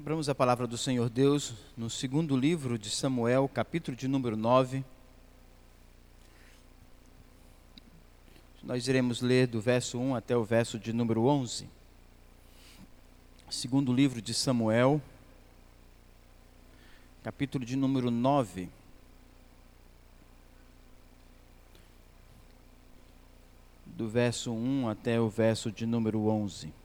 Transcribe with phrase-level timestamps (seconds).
[0.00, 4.82] Abramos a palavra do Senhor Deus no segundo livro de Samuel, capítulo de número 9.
[8.62, 11.68] Nós iremos ler do verso 1 até o verso de número 11.
[13.50, 15.02] Segundo livro de Samuel,
[17.22, 18.70] capítulo de número 9.
[23.84, 26.79] Do verso 1 até o verso de número 11.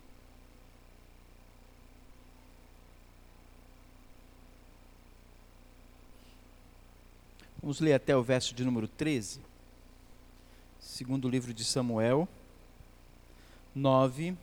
[7.65, 9.39] Vamos ler até o verso de número 13.
[10.79, 12.27] Segundo livro de Samuel,
[13.73, 14.35] 9.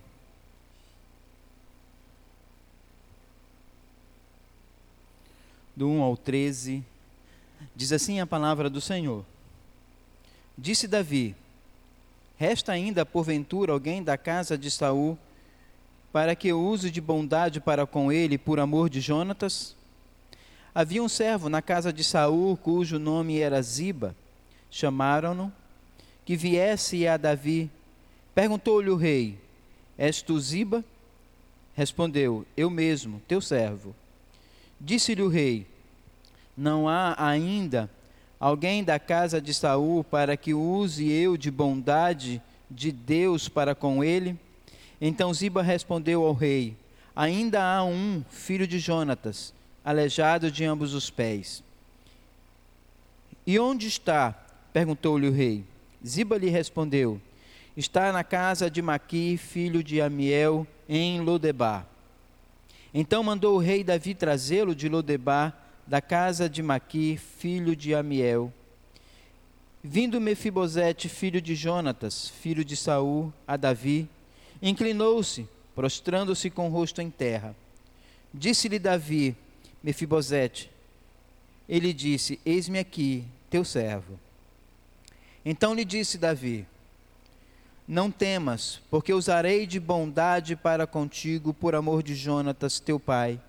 [5.76, 6.82] Do 1 ao 13,
[7.76, 9.24] diz assim a palavra do Senhor.
[10.58, 11.36] Disse Davi:
[12.36, 15.16] Resta ainda porventura alguém da casa de Saul
[16.12, 19.76] para que eu use de bondade para com ele por amor de Jonatas?
[20.74, 24.16] Havia um servo na casa de Saul, cujo nome era Ziba.
[24.70, 25.52] Chamaram-no,
[26.24, 27.70] que viesse a Davi.
[28.34, 29.38] Perguntou-lhe o rei:
[29.98, 30.82] És tu Ziba?
[31.74, 33.94] Respondeu: Eu mesmo, teu servo.
[34.80, 35.66] Disse-lhe o rei:
[36.56, 37.90] Não há ainda
[38.40, 44.02] alguém da casa de Saul para que use eu de bondade de Deus para com
[44.02, 44.40] ele?
[44.98, 46.74] Então Ziba respondeu ao rei:
[47.14, 49.52] Ainda há um filho de Jonatas
[49.84, 51.62] aleijado de ambos os pés.
[53.46, 54.32] E onde está?
[54.72, 55.64] perguntou-lhe o rei.
[56.06, 57.20] Ziba lhe respondeu:
[57.76, 61.86] Está na casa de Maqui, filho de Amiel, em Lodebar.
[62.94, 68.52] Então mandou o rei Davi trazê-lo de Lodebar, da casa de Maqui, filho de Amiel.
[69.82, 74.08] Vindo Mefibosete, filho de Jonatas, filho de Saul, a Davi,
[74.60, 77.56] inclinou-se, prostrando-se com o rosto em terra.
[78.32, 79.34] Disse-lhe Davi:
[79.82, 80.70] Mefibosete.
[81.68, 84.18] Ele disse: Eis-me aqui, teu servo.
[85.44, 86.66] Então lhe disse Davi:
[87.86, 93.40] Não temas, porque usarei de bondade para contigo por amor de Jonatas, teu pai,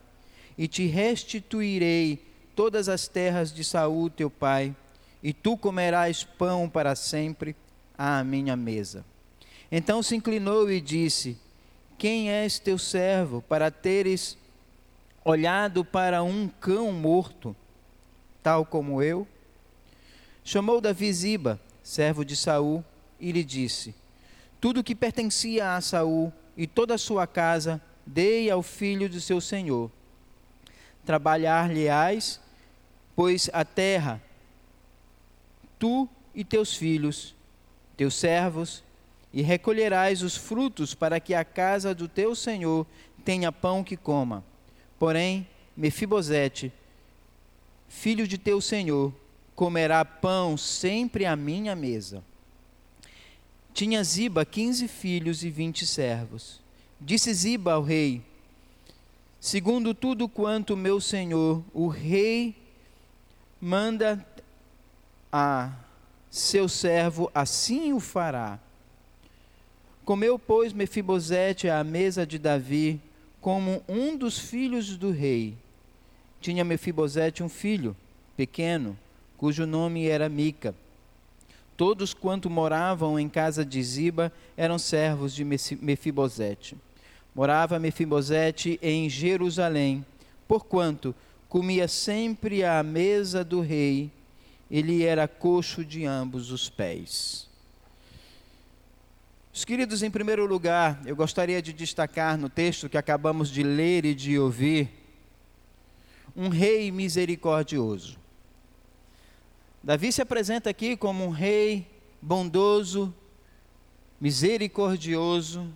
[0.58, 2.20] e te restituirei
[2.56, 4.76] todas as terras de Saul, teu pai,
[5.22, 7.56] e tu comerás pão para sempre
[7.98, 9.06] à minha mesa.
[9.72, 11.38] Então se inclinou e disse:
[11.98, 14.38] Quem és teu servo para teres
[15.24, 17.56] olhado para um cão morto,
[18.42, 19.28] tal como eu?
[20.44, 22.84] Chamou Davi Ziba, servo de Saul,
[23.20, 23.96] e lhe disse:
[24.60, 29.40] Tudo que pertencia a Saul e toda a sua casa dei ao filho de seu
[29.40, 29.90] senhor.
[31.06, 32.40] Trabalhar-lhe-ás,
[33.16, 34.22] pois a terra,
[35.80, 37.34] tu e teus filhos,
[37.96, 38.84] teus servos,
[39.32, 42.86] e recolherás os frutos para que a casa do teu senhor
[43.24, 44.44] tenha pão que coma
[45.04, 46.72] Porém, Mefibosete,
[47.90, 49.14] filho de teu senhor,
[49.54, 52.24] comerá pão sempre à minha mesa.
[53.74, 56.62] Tinha Ziba quinze filhos e vinte servos.
[57.02, 58.22] Disse Ziba ao rei:
[59.42, 62.56] Segundo tudo quanto meu senhor, o rei,
[63.60, 64.26] manda
[65.30, 65.70] a
[66.32, 68.58] seu servo, assim o fará.
[70.06, 73.02] Comeu, pois, Mefibosete à mesa de Davi,
[73.44, 75.54] como um dos filhos do rei.
[76.40, 77.94] Tinha Mefibosete um filho,
[78.38, 78.98] pequeno,
[79.36, 80.74] cujo nome era Mica.
[81.76, 86.78] Todos quanto moravam em casa de Ziba eram servos de Mefibosete.
[87.36, 90.06] Morava Mefibosete em Jerusalém,
[90.48, 91.14] porquanto
[91.50, 94.10] comia sempre à mesa do rei,
[94.72, 97.50] ele era coxo de ambos os pés.
[99.54, 104.04] Os queridos, em primeiro lugar, eu gostaria de destacar no texto que acabamos de ler
[104.04, 104.90] e de ouvir,
[106.36, 108.18] um rei misericordioso.
[109.84, 111.88] Davi se apresenta aqui como um rei
[112.20, 113.14] bondoso,
[114.20, 115.72] misericordioso.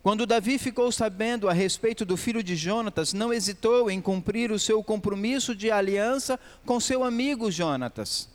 [0.00, 4.60] Quando Davi ficou sabendo a respeito do filho de Jonatas, não hesitou em cumprir o
[4.60, 8.28] seu compromisso de aliança com seu amigo Jonatas.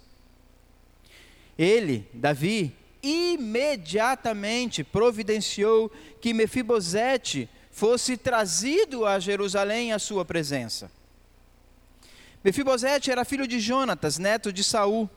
[1.57, 5.91] Ele, Davi, imediatamente providenciou
[6.21, 10.89] que Mefibosete fosse trazido a Jerusalém à sua presença.
[12.43, 15.09] Mefibosete era filho de Jonatas, neto de Saul,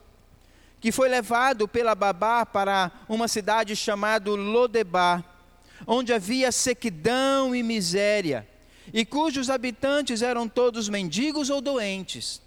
[0.80, 5.24] que foi levado pela babá para uma cidade chamada Lodebar,
[5.86, 8.46] onde havia sequidão e miséria,
[8.92, 12.40] e cujos habitantes eram todos mendigos ou doentes.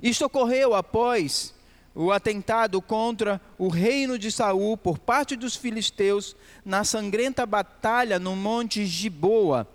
[0.00, 1.52] Isto ocorreu após
[1.94, 6.34] o atentado contra o reino de Saul por parte dos filisteus
[6.64, 9.68] na sangrenta batalha no monte Giboa,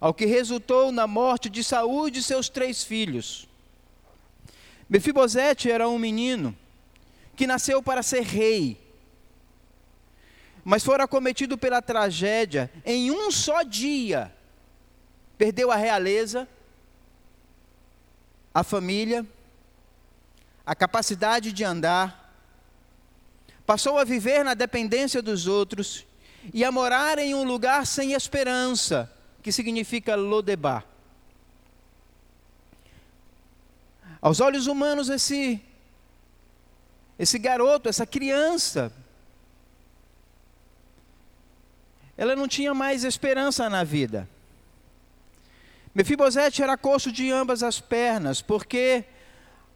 [0.00, 3.48] ao que resultou na morte de Saúl e de seus três filhos.
[4.88, 6.56] Mefibosete era um menino
[7.36, 8.78] que nasceu para ser rei,
[10.64, 14.32] mas fora cometido pela tragédia em um só dia.
[15.38, 16.46] Perdeu a realeza,
[18.52, 19.26] a família,
[20.72, 22.34] a capacidade de andar,
[23.66, 26.06] passou a viver na dependência dos outros
[26.52, 30.86] e a morar em um lugar sem esperança, que significa Lodebar.
[34.18, 35.60] Aos olhos humanos, esse,
[37.18, 38.90] esse garoto, essa criança,
[42.16, 44.26] ela não tinha mais esperança na vida.
[45.94, 49.04] Mefibosete era coxo de ambas as pernas, porque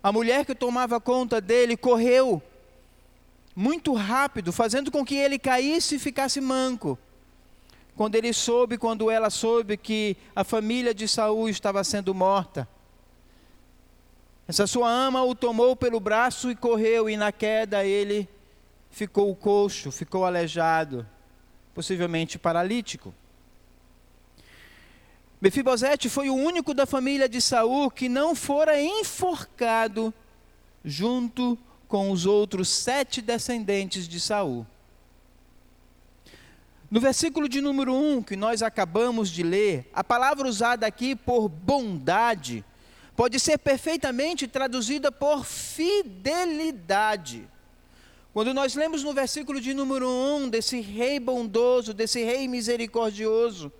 [0.06, 2.40] a mulher que tomava conta dele correu
[3.56, 6.96] muito rápido, fazendo com que ele caísse e ficasse manco.
[7.96, 12.68] Quando ele soube, quando ela soube que a família de Saul estava sendo morta,
[14.46, 18.28] essa sua ama o tomou pelo braço e correu, e na queda ele
[18.88, 21.04] ficou coxo, ficou aleijado,
[21.74, 23.12] possivelmente paralítico.
[25.40, 30.12] Mefibosete foi o único da família de Saul que não fora enforcado
[30.82, 34.66] junto com os outros sete descendentes de Saul.
[36.90, 41.48] No versículo de número 1 que nós acabamos de ler, a palavra usada aqui por
[41.48, 42.64] bondade
[43.14, 47.46] pode ser perfeitamente traduzida por fidelidade.
[48.32, 53.72] Quando nós lemos no versículo de número 1 desse rei bondoso, desse rei misericordioso,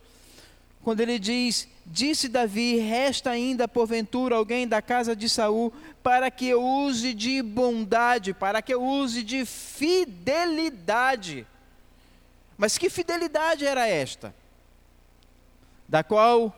[0.86, 6.46] quando ele diz: Disse Davi: Resta ainda porventura alguém da casa de Saul para que
[6.46, 11.44] eu use de bondade, para que eu use de fidelidade.
[12.56, 14.32] Mas que fidelidade era esta?
[15.88, 16.56] Da qual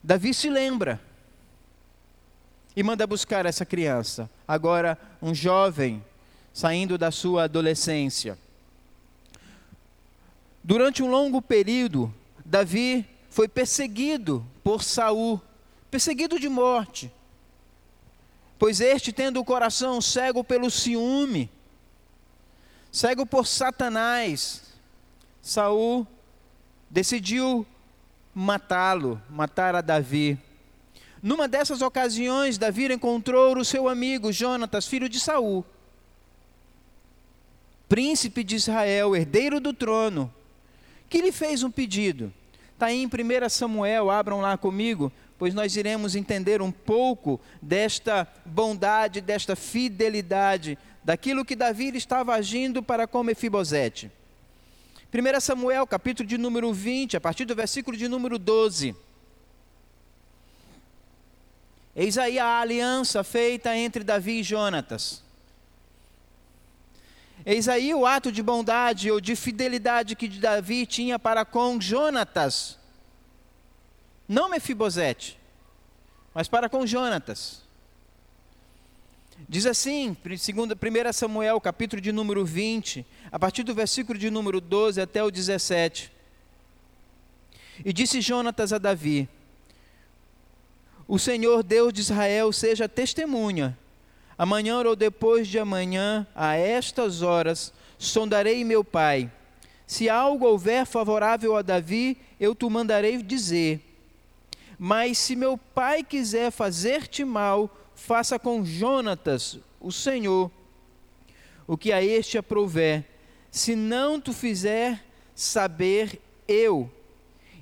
[0.00, 1.00] Davi se lembra
[2.76, 6.04] e manda buscar essa criança, agora um jovem
[6.54, 8.38] saindo da sua adolescência.
[10.62, 12.12] Durante um longo período,
[12.44, 15.40] Davi foi perseguido por Saul,
[15.90, 17.12] perseguido de morte.
[18.58, 21.50] Pois este, tendo o coração cego pelo ciúme,
[22.90, 24.62] cego por Satanás,
[25.40, 26.06] Saul
[26.90, 27.66] decidiu
[28.34, 30.38] matá-lo, matar a Davi.
[31.22, 35.64] Numa dessas ocasiões, Davi encontrou o seu amigo Jonatas, filho de Saul,
[37.88, 40.32] príncipe de Israel, herdeiro do trono,
[41.08, 42.32] que lhe fez um pedido.
[42.74, 48.26] Está aí em 1 Samuel, abram lá comigo, pois nós iremos entender um pouco desta
[48.44, 54.10] bondade, desta fidelidade, daquilo que Davi estava agindo para com Mefibosete.
[55.12, 58.94] 1 Samuel, capítulo de número 20, a partir do versículo de número 12.
[61.96, 65.22] Eis aí a aliança feita entre Davi e Jonatas.
[67.50, 72.78] Eis aí o ato de bondade ou de fidelidade que Davi tinha para com Jonatas.
[74.28, 75.38] Não Mefibosete,
[76.34, 77.62] mas para com Jonatas.
[79.48, 85.00] Diz assim, 1 Samuel, capítulo de número 20, a partir do versículo de número 12
[85.00, 86.12] até o 17.
[87.82, 89.26] E disse Jonatas a Davi:
[91.06, 93.74] O Senhor Deus de Israel seja testemunha.
[94.38, 99.30] Amanhã ou depois de amanhã, a estas horas, sondarei meu pai.
[99.84, 103.80] Se algo houver favorável a Davi, eu te mandarei dizer.
[104.78, 110.50] Mas se meu pai quiser fazer-te mal, faça com Jonatas, o Senhor,
[111.66, 113.04] o que a este aprouver,
[113.50, 115.04] se não tu fizer
[115.34, 116.88] saber eu,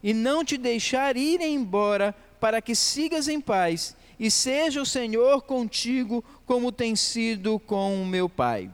[0.02, 5.42] e não te deixar ir embora, para que sigas em paz, e seja o Senhor
[5.42, 8.70] contigo, como tem sido com o meu pai.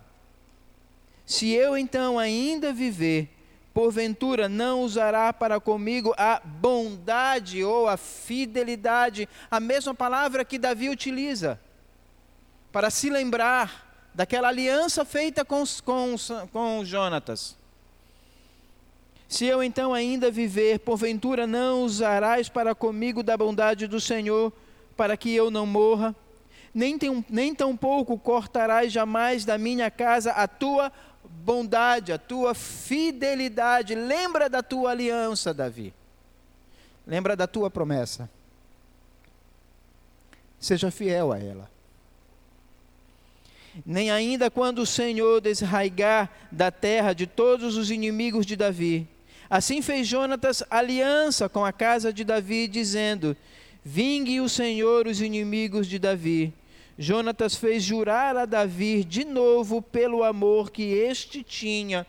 [1.25, 3.31] Se eu então ainda viver,
[3.73, 10.91] porventura não usará para comigo a bondade ou a fidelidade, a mesma palavra que Davi
[10.91, 11.59] utiliza,
[12.71, 16.15] para se lembrar daquela aliança feita com, com,
[16.53, 17.57] com Jonatas.
[19.27, 24.53] Se eu então ainda viver, porventura não usarás para comigo da bondade do Senhor,
[24.95, 26.15] para que eu não morra,
[26.75, 30.93] nem, tem, nem tampouco cortarás jamais da minha casa a tua
[31.25, 33.95] bondade, a tua fidelidade.
[33.95, 35.93] Lembra da tua aliança, Davi.
[37.07, 38.31] Lembra da tua promessa.
[40.59, 41.71] Seja fiel a ela.
[43.85, 49.09] Nem ainda quando o Senhor desraigar da terra de todos os inimigos de Davi,
[49.53, 53.37] Assim fez Jonatas aliança com a casa de Davi, dizendo:
[53.85, 56.55] Vingue o Senhor os inimigos de Davi.
[56.99, 62.07] Jonatas fez jurar a Davi de novo pelo amor que este tinha,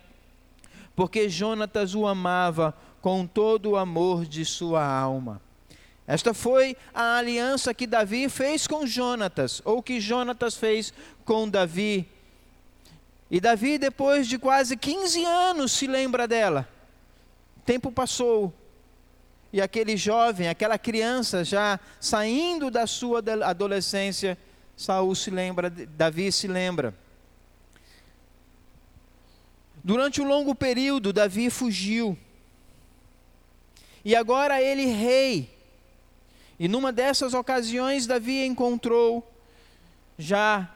[0.96, 5.42] porque Jonatas o amava com todo o amor de sua alma.
[6.06, 12.08] Esta foi a aliança que Davi fez com Jonatas, ou que Jonatas fez com Davi.
[13.32, 16.68] E Davi, depois de quase 15 anos, se lembra dela.
[17.66, 18.54] Tempo passou.
[19.52, 24.38] E aquele jovem, aquela criança já saindo da sua adolescência,
[24.75, 26.96] Saul se lembra, Davi se lembra.
[29.84, 32.18] Durante um longo período, Davi fugiu.
[34.06, 35.50] E agora ele rei.
[36.60, 39.30] E numa dessas ocasiões, Davi encontrou
[40.18, 40.74] já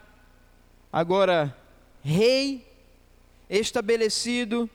[0.92, 1.56] agora
[2.02, 2.66] rei
[3.48, 4.68] estabelecido,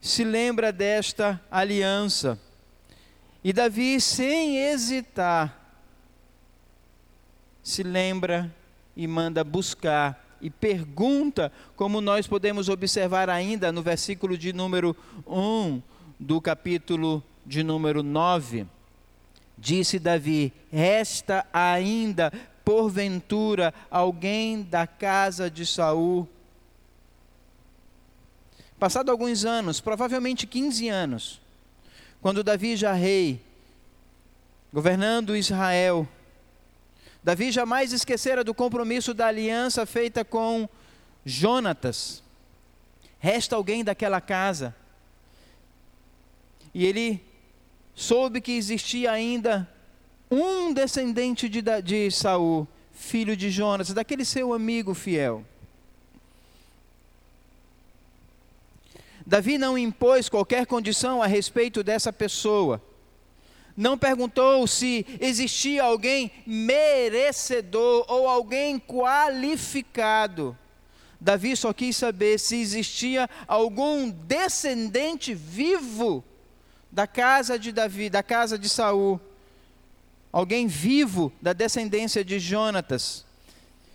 [0.00, 2.38] se lembra desta aliança.
[3.44, 5.65] E Davi, sem hesitar,
[7.66, 8.54] se lembra
[8.96, 14.96] e manda buscar e pergunta, como nós podemos observar ainda no versículo de número
[15.26, 15.82] 1
[16.16, 18.68] do capítulo de número 9.
[19.58, 22.32] Disse Davi: Resta ainda,
[22.64, 26.28] porventura, alguém da casa de Saul?
[28.78, 31.40] Passado alguns anos, provavelmente 15 anos,
[32.22, 33.42] quando Davi já rei,
[34.72, 36.06] governando Israel,
[37.26, 40.68] Davi jamais esquecera do compromisso da aliança feita com
[41.24, 42.22] Jonatas.
[43.18, 44.72] Resta alguém daquela casa.
[46.72, 47.20] E ele
[47.96, 49.68] soube que existia ainda
[50.30, 55.44] um descendente de, de Saul, filho de Jonas, daquele seu amigo fiel.
[59.26, 62.80] Davi não impôs qualquer condição a respeito dessa pessoa.
[63.76, 70.56] Não perguntou se existia alguém merecedor ou alguém qualificado.
[71.20, 76.24] Davi só quis saber se existia algum descendente vivo
[76.90, 79.20] da casa de Davi, da casa de Saul,
[80.32, 83.24] alguém vivo da descendência de Jonatas.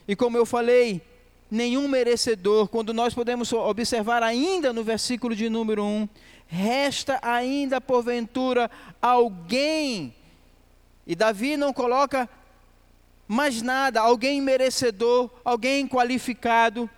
[0.08, 1.02] E como eu falei,
[1.50, 6.10] nenhum merecedor, quando nós podemos observar ainda no versículo de número 1,
[6.52, 8.70] resta ainda porventura
[9.02, 10.14] alguém,
[11.08, 12.30] e Davi não coloca
[13.26, 16.90] mais nada, alguém merecedor, alguém qualificado,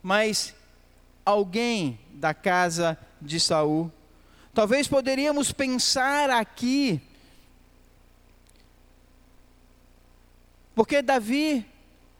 [0.00, 0.54] mas
[1.24, 3.90] alguém da casa de Saul.
[4.54, 7.00] Talvez poderíamos pensar aqui,
[10.76, 11.66] porque Davi,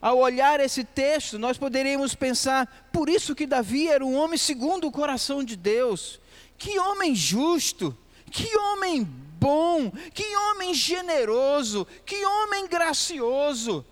[0.00, 4.86] ao olhar esse texto, nós poderíamos pensar, por isso que Davi era um homem segundo
[4.86, 6.20] o coração de Deus.
[6.56, 7.96] Que homem justo,
[8.30, 13.84] que homem bom, que homem generoso, que homem gracioso.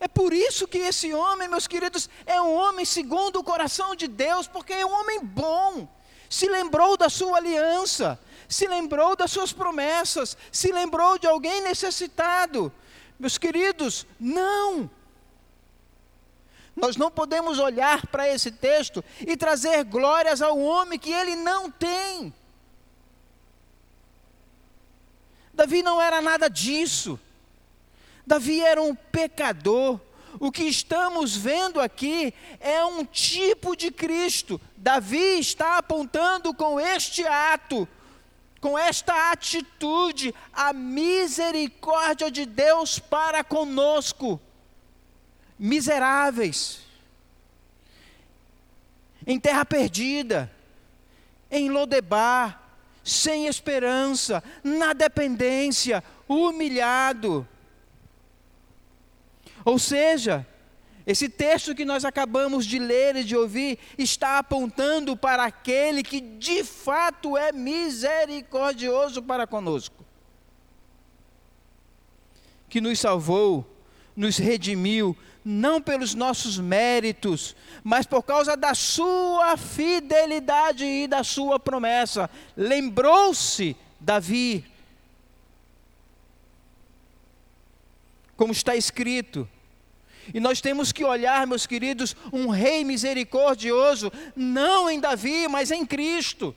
[0.00, 4.08] É por isso que esse homem, meus queridos, é um homem segundo o coração de
[4.08, 5.88] Deus, porque é um homem bom
[6.32, 8.18] se lembrou da sua aliança,
[8.48, 12.72] se lembrou das suas promessas, se lembrou de alguém necessitado.
[13.18, 14.90] Meus queridos, não.
[16.74, 21.70] Nós não podemos olhar para esse texto e trazer glórias ao homem que ele não
[21.70, 22.32] tem.
[25.52, 27.20] Davi não era nada disso.
[28.26, 30.00] Davi era um pecador,
[30.40, 34.60] o que estamos vendo aqui é um tipo de Cristo.
[34.76, 37.86] Davi está apontando com este ato,
[38.60, 44.40] com esta atitude, a misericórdia de Deus para conosco,
[45.62, 46.80] miseráveis,
[49.24, 50.50] em terra perdida,
[51.48, 52.60] em Lodebar,
[53.04, 57.46] sem esperança, na dependência, humilhado.
[59.64, 60.44] Ou seja,
[61.06, 66.20] esse texto que nós acabamos de ler e de ouvir está apontando para aquele que
[66.20, 70.04] de fato é misericordioso para conosco,
[72.68, 73.64] que nos salvou,
[74.16, 81.58] nos redimiu, não pelos nossos méritos, mas por causa da sua fidelidade e da sua
[81.58, 82.30] promessa.
[82.56, 84.64] Lembrou-se Davi
[88.42, 89.48] como está escrito.
[90.34, 95.86] E nós temos que olhar, meus queridos, um rei misericordioso, não em Davi, mas em
[95.86, 96.52] Cristo.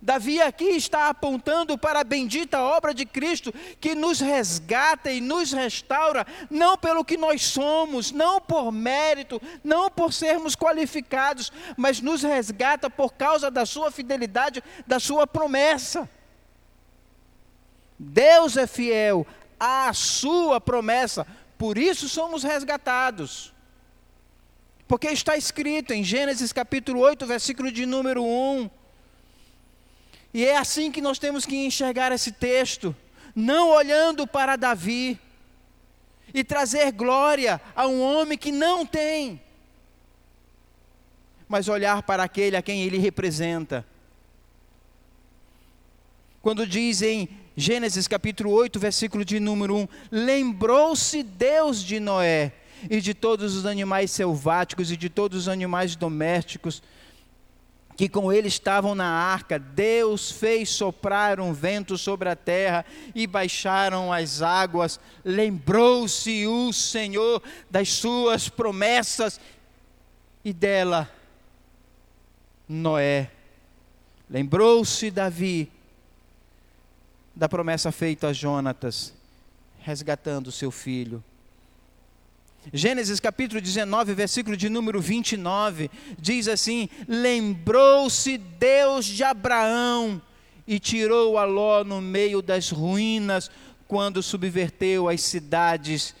[0.00, 5.52] Davi aqui está apontando para a bendita obra de Cristo que nos resgata e nos
[5.52, 12.22] restaura, não pelo que nós somos, não por mérito, não por sermos qualificados, mas nos
[12.22, 16.08] resgata por causa da sua fidelidade, da sua promessa.
[17.98, 19.26] Deus é fiel
[19.58, 21.26] à sua promessa,
[21.56, 23.52] por isso somos resgatados.
[24.86, 28.70] Porque está escrito em Gênesis capítulo 8, versículo de número 1.
[30.32, 32.94] E é assim que nós temos que enxergar esse texto,
[33.34, 35.18] não olhando para Davi
[36.34, 39.40] e trazer glória a um homem que não tem,
[41.48, 43.86] mas olhar para aquele a quem ele representa.
[46.42, 52.52] Quando diz em Gênesis capítulo 8, versículo de número 1: Lembrou-se Deus de Noé
[52.88, 56.82] e de todos os animais selváticos e de todos os animais domésticos
[57.98, 63.26] que com ele estavam na arca, Deus fez soprar um vento sobre a terra e
[63.26, 65.00] baixaram as águas.
[65.24, 69.40] Lembrou-se o Senhor das suas promessas
[70.44, 71.10] e dela,
[72.68, 73.32] Noé.
[74.30, 75.68] Lembrou-se Davi
[77.34, 79.12] da promessa feita a Jonatas,
[79.80, 81.20] resgatando seu filho.
[82.72, 90.20] Gênesis capítulo 19, versículo de número 29, diz assim: Lembrou-se Deus de Abraão
[90.66, 93.50] e tirou a Ló no meio das ruínas,
[93.86, 96.14] quando subverteu as cidades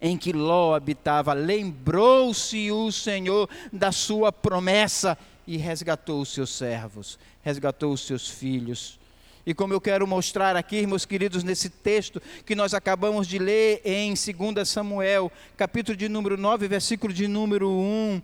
[0.00, 1.32] em que Ló habitava.
[1.32, 8.98] Lembrou-se o Senhor da sua promessa e resgatou os seus servos, resgatou os seus filhos.
[9.46, 13.82] E como eu quero mostrar aqui, meus queridos, nesse texto que nós acabamos de ler
[13.84, 18.22] em 2 Samuel, capítulo de número 9, versículo de número 1,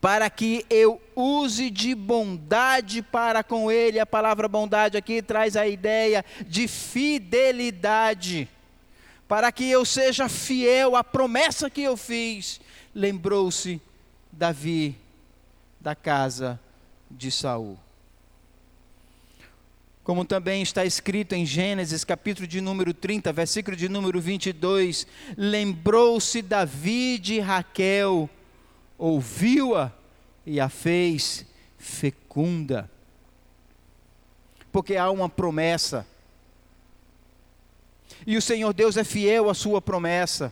[0.00, 3.98] para que eu use de bondade para com ele.
[3.98, 8.48] A palavra bondade aqui traz a ideia de fidelidade.
[9.26, 12.60] Para que eu seja fiel à promessa que eu fiz.
[12.94, 13.82] Lembrou-se
[14.30, 14.96] Davi
[15.80, 16.60] da casa
[17.10, 17.76] de Saul
[20.08, 25.06] como também está escrito em Gênesis, capítulo de número 30, versículo de número 22,
[25.36, 28.26] lembrou-se Davi de Raquel,
[28.96, 29.92] ouviu-a
[30.46, 31.44] e a fez
[31.76, 32.90] fecunda.
[34.72, 36.06] Porque há uma promessa.
[38.26, 40.50] E o Senhor Deus é fiel à sua promessa.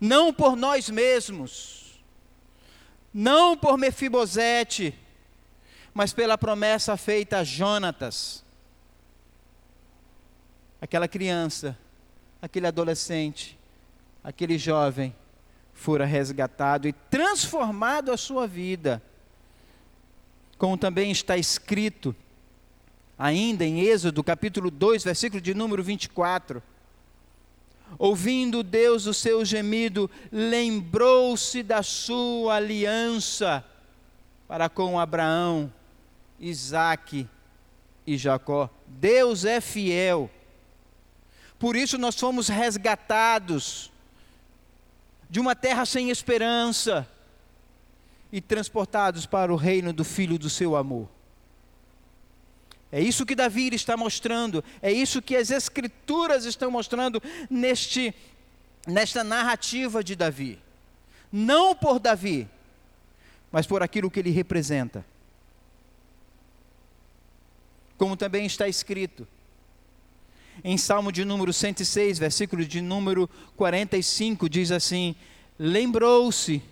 [0.00, 2.02] Não por nós mesmos,
[3.14, 4.98] não por Mefibosete,
[5.92, 8.44] mas pela promessa feita a Jonatas.
[10.80, 11.76] Aquela criança,
[12.40, 13.58] aquele adolescente,
[14.22, 15.14] aquele jovem,
[15.74, 19.02] fora resgatado e transformado a sua vida.
[20.56, 22.14] Como também está escrito,
[23.18, 26.62] ainda em Êxodo, capítulo 2, versículo de número 24.
[27.98, 33.64] Ouvindo Deus o seu gemido, lembrou-se da sua aliança
[34.46, 35.72] para com Abraão
[36.40, 37.28] Isaac
[38.06, 38.70] e Jacó.
[38.86, 40.30] Deus é fiel.
[41.58, 43.92] Por isso nós fomos resgatados
[45.28, 47.06] de uma terra sem esperança
[48.32, 51.08] e transportados para o reino do Filho do seu amor.
[52.90, 58.12] É isso que Davi está mostrando, é isso que as Escrituras estão mostrando neste,
[58.86, 60.58] nesta narrativa de Davi.
[61.30, 62.48] Não por Davi,
[63.52, 65.04] mas por aquilo que ele representa
[68.00, 69.28] como também está escrito
[70.64, 75.14] em Salmo de número 106, versículo de número 45, diz assim:
[75.58, 76.62] Lembrou-se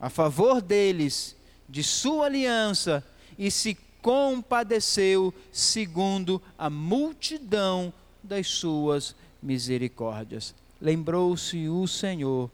[0.00, 1.36] a favor deles
[1.68, 3.04] de sua aliança
[3.38, 10.52] e se compadeceu segundo a multidão das suas misericórdias.
[10.82, 12.50] Lembrou-se o Senhor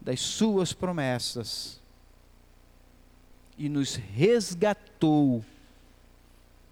[0.00, 1.78] das suas promessas
[3.56, 5.44] e nos resgatou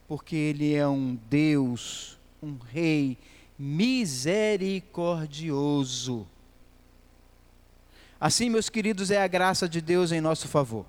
[0.06, 3.16] porque Ele é um Deus, um Rei
[3.58, 6.26] misericordioso.
[8.20, 10.84] Assim, meus queridos, é a graça de Deus em nosso favor.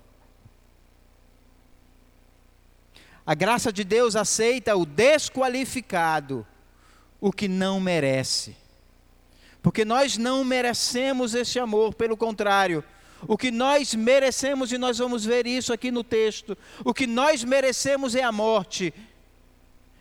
[3.26, 6.46] A graça de Deus aceita o desqualificado,
[7.20, 8.56] o que não merece.
[9.60, 12.84] Porque nós não merecemos esse amor, pelo contrário,
[13.26, 17.44] o que nós merecemos, e nós vamos ver isso aqui no texto, o que nós
[17.44, 18.92] merecemos é a morte,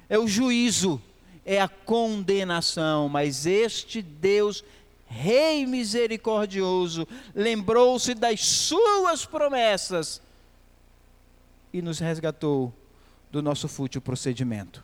[0.09, 1.01] é o juízo,
[1.45, 4.63] é a condenação, mas este Deus,
[5.07, 10.21] Rei misericordioso, lembrou-se das suas promessas
[11.71, 12.73] e nos resgatou
[13.31, 14.83] do nosso fútil procedimento.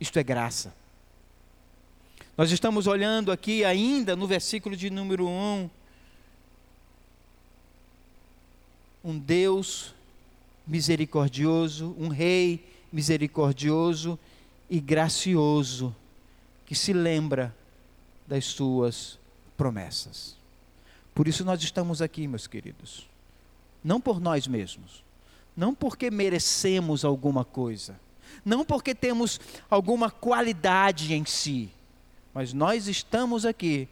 [0.00, 0.74] Isto é graça.
[2.36, 5.70] Nós estamos olhando aqui ainda no versículo de número 1.
[9.04, 9.94] Um Deus
[10.66, 14.18] misericordioso, um Rei misericordioso
[14.68, 15.94] e gracioso,
[16.66, 17.54] que se lembra
[18.26, 19.16] das suas
[19.56, 20.36] promessas.
[21.14, 23.06] Por isso nós estamos aqui, meus queridos.
[23.82, 25.04] Não por nós mesmos,
[25.56, 27.94] não porque merecemos alguma coisa,
[28.44, 29.38] não porque temos
[29.70, 31.70] alguma qualidade em si,
[32.34, 33.88] mas nós estamos aqui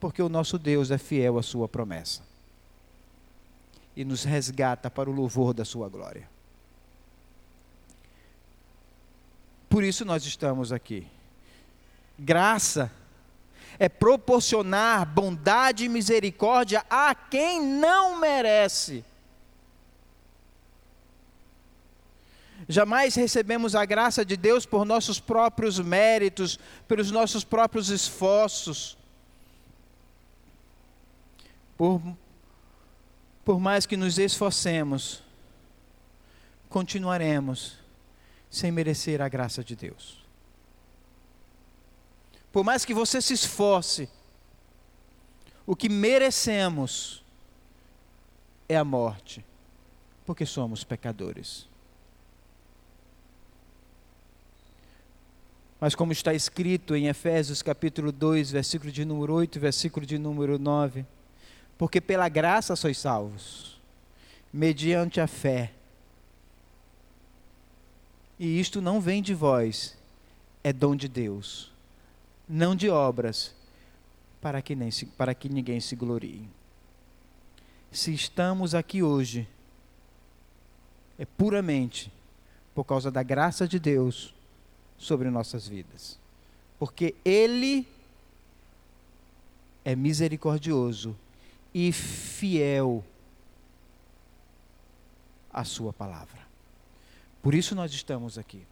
[0.00, 2.22] porque o nosso Deus é fiel à sua promessa
[3.96, 6.28] e nos resgata para o louvor da sua glória.
[9.68, 11.06] Por isso nós estamos aqui.
[12.18, 12.90] Graça
[13.78, 19.04] é proporcionar bondade e misericórdia a quem não merece.
[22.68, 28.96] Jamais recebemos a graça de Deus por nossos próprios méritos, pelos nossos próprios esforços.
[31.76, 32.00] Por,
[33.44, 35.22] por mais que nos esforcemos,
[36.68, 37.76] continuaremos
[38.50, 40.24] sem merecer a graça de Deus.
[42.52, 44.08] Por mais que você se esforce,
[45.66, 47.22] o que merecemos
[48.68, 49.44] é a morte,
[50.24, 51.66] porque somos pecadores.
[55.84, 60.58] Mas como está escrito em Efésios capítulo 2, versículo de número 8, versículo de número
[60.58, 61.04] 9,
[61.76, 63.78] porque pela graça sois salvos,
[64.50, 65.74] mediante a fé.
[68.38, 69.94] E isto não vem de vós,
[70.62, 71.70] é dom de Deus,
[72.48, 73.54] não de obras,
[74.40, 76.48] para que, nem se, para que ninguém se glorie.
[77.92, 79.46] Se estamos aqui hoje,
[81.18, 82.10] é puramente
[82.74, 84.32] por causa da graça de Deus
[84.98, 86.18] sobre nossas vidas.
[86.78, 87.86] Porque Ele
[89.84, 91.16] é misericordioso
[91.72, 93.04] e fiel
[95.52, 96.42] à Sua palavra.
[97.42, 98.62] Por isso nós estamos aqui.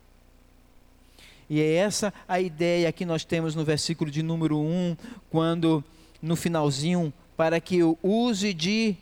[1.51, 4.97] E é essa a ideia que nós temos no versículo de número 1,
[5.29, 5.85] quando
[6.23, 8.97] no finalzinho, para que eu use de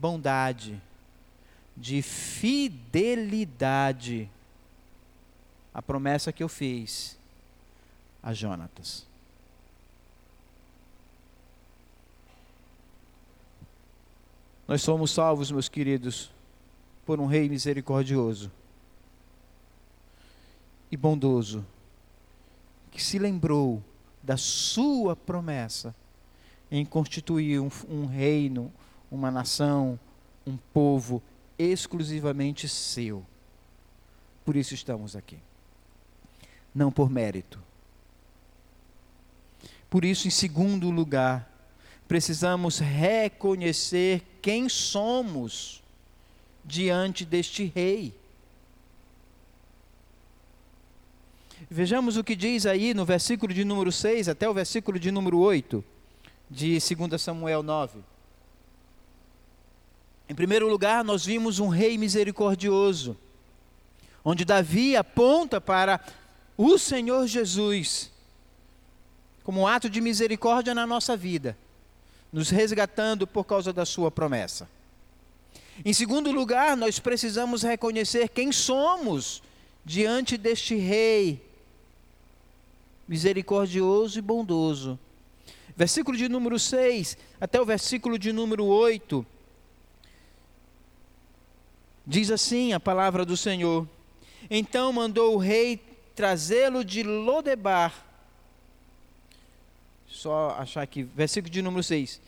[0.00, 0.80] bondade,
[1.76, 2.70] de fidelidade
[5.78, 7.16] a promessa que eu fiz
[8.20, 9.06] a Jonatas.
[14.66, 16.32] Nós somos salvos, meus queridos,
[17.06, 18.50] por um Rei misericordioso
[20.90, 21.64] e bondoso,
[22.90, 23.80] que se lembrou
[24.20, 25.94] da sua promessa
[26.72, 28.72] em constituir um, um reino,
[29.12, 29.96] uma nação,
[30.44, 31.22] um povo
[31.56, 33.24] exclusivamente seu.
[34.44, 35.38] Por isso estamos aqui
[36.78, 37.58] não por mérito.
[39.90, 41.50] Por isso, em segundo lugar,
[42.06, 45.82] precisamos reconhecer quem somos
[46.64, 48.14] diante deste rei.
[51.68, 55.38] Vejamos o que diz aí no versículo de número 6 até o versículo de número
[55.38, 55.84] 8
[56.48, 57.98] de 2 Samuel 9.
[60.28, 63.16] Em primeiro lugar, nós vimos um rei misericordioso,
[64.24, 66.00] onde Davi aponta para
[66.58, 68.10] o Senhor Jesus
[69.48, 71.56] como um ato de misericórdia na nossa vida,
[72.30, 74.68] nos resgatando por causa da Sua promessa.
[75.82, 79.42] Em segundo lugar, nós precisamos reconhecer quem somos
[79.86, 81.42] diante deste Rei
[83.08, 84.98] misericordioso e bondoso.
[85.74, 89.24] Versículo de número 6 até o versículo de número 8.
[92.06, 93.88] Diz assim a palavra do Senhor:
[94.50, 95.80] Então mandou o rei
[96.18, 97.94] trazê-lo de Lodebar.
[100.08, 102.20] Só achar aqui, versículo de número 6.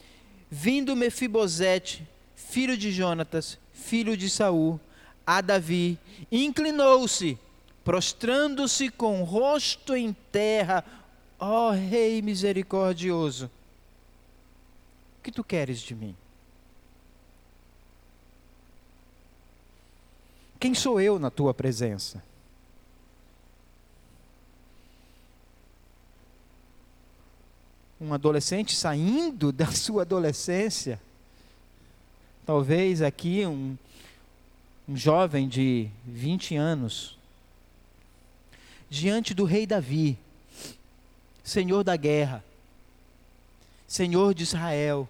[0.48, 4.78] Vindo Mefibosete, filho de Jonatas, filho de Saul,
[5.26, 5.98] a Davi,
[6.30, 7.36] inclinou-se,
[7.82, 10.84] prostrando-se com o rosto em terra,
[11.36, 13.50] ó Rei misericordioso.
[15.18, 16.14] O que tu queres de mim?
[20.60, 22.29] Quem sou eu na tua presença?
[28.00, 31.00] Um adolescente saindo da sua adolescência,
[32.46, 33.76] talvez aqui um,
[34.88, 37.18] um jovem de 20 anos,
[38.88, 40.18] diante do rei Davi,
[41.44, 42.42] Senhor da guerra,
[43.86, 45.08] Senhor de Israel,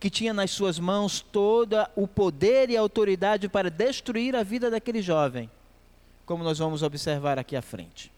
[0.00, 4.70] que tinha nas suas mãos todo o poder e a autoridade para destruir a vida
[4.70, 5.50] daquele jovem,
[6.24, 8.10] como nós vamos observar aqui à frente.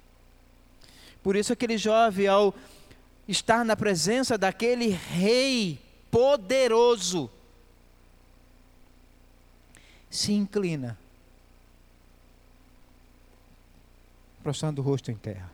[1.23, 2.55] Por isso, aquele jovem, ao
[3.31, 5.79] estar na presença daquele rei
[6.11, 7.31] poderoso,
[10.11, 10.99] se inclina,
[14.43, 15.51] prostrando o rosto em terra.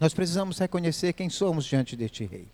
[0.00, 2.46] Nós precisamos reconhecer quem somos diante deste rei.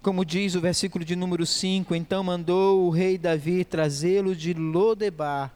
[0.00, 5.52] Como diz o versículo de número 5, então mandou o rei Davi trazê-lo de Lodebar,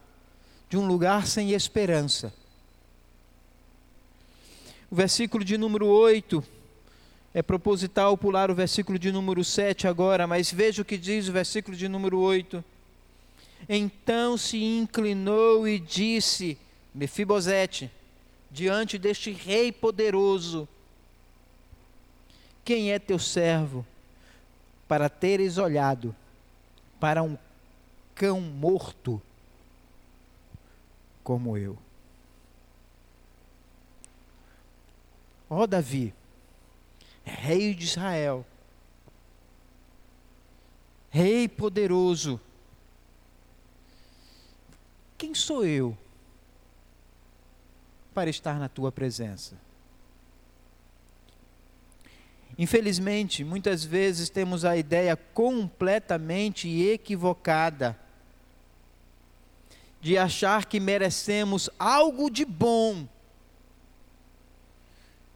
[0.69, 2.35] de um lugar sem esperança.
[4.93, 6.45] O versículo de número 8
[7.33, 11.33] é proposital pular o versículo de número 7 agora, mas veja o que diz o
[11.33, 12.63] versículo de número 8.
[13.67, 16.59] Então se inclinou e disse:
[16.95, 17.91] Mefibosete,
[18.51, 20.69] diante deste rei poderoso,
[22.63, 23.87] quem é teu servo
[24.87, 26.15] para teres olhado
[27.01, 27.39] para um
[28.15, 29.23] cão morto
[31.25, 31.79] como eu?
[35.55, 36.15] Ó Davi,
[37.23, 38.43] rei de Israel,
[41.11, 42.41] rei poderoso,
[45.19, 45.95] quem sou eu
[48.15, 49.55] para estar na tua presença?
[52.57, 57.95] Infelizmente, muitas vezes temos a ideia completamente equivocada
[60.01, 63.07] de achar que merecemos algo de bom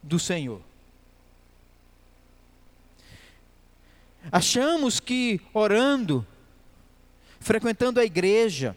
[0.07, 0.61] do Senhor.
[4.31, 6.25] Achamos que orando,
[7.39, 8.75] frequentando a igreja,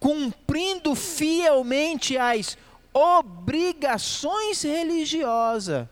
[0.00, 2.56] cumprindo fielmente as
[2.92, 5.88] obrigações religiosas,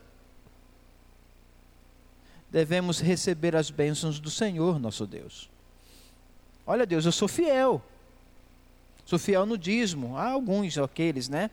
[2.49, 5.49] devemos receber as bênçãos do Senhor, nosso Deus.
[6.65, 7.81] Olha, Deus, eu sou fiel.
[9.05, 10.17] Sou fiel no dízimo.
[10.17, 11.51] Há alguns, aqueles, né?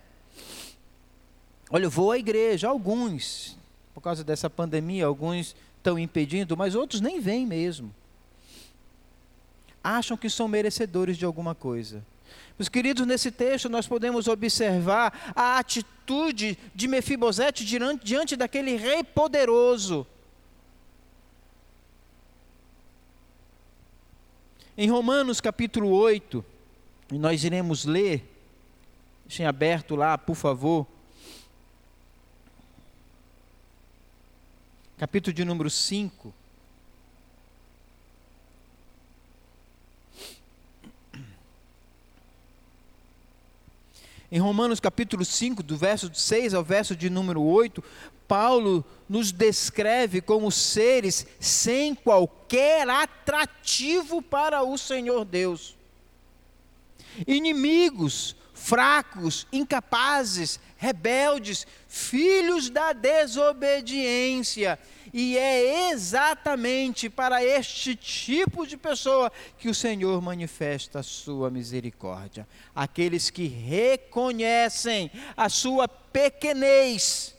[1.74, 3.56] Olha, eu vou à igreja, alguns.
[3.94, 7.92] Por causa dessa pandemia, alguns estão impedindo, mas outros nem vêm mesmo.
[9.82, 12.04] Acham que são merecedores de alguma coisa.
[12.58, 19.02] Meus queridos, nesse texto nós podemos observar a atitude de Mefibosete diante, diante daquele rei
[19.02, 20.06] poderoso.
[24.76, 26.44] Em Romanos capítulo 8,
[27.12, 28.30] e nós iremos ler,
[29.24, 30.86] deixem aberto lá, por favor.
[35.02, 36.32] Capítulo de número 5.
[44.30, 47.82] Em Romanos capítulo 5, do verso 6 ao verso de número 8,
[48.28, 55.76] Paulo nos descreve como seres sem qualquer atrativo para o Senhor Deus.
[57.26, 64.76] Inimigos, fracos, incapazes, rebeldes, filhos da desobediência.
[65.14, 72.48] E é exatamente para este tipo de pessoa que o Senhor manifesta a sua misericórdia.
[72.74, 77.32] Aqueles que reconhecem a sua pequenez,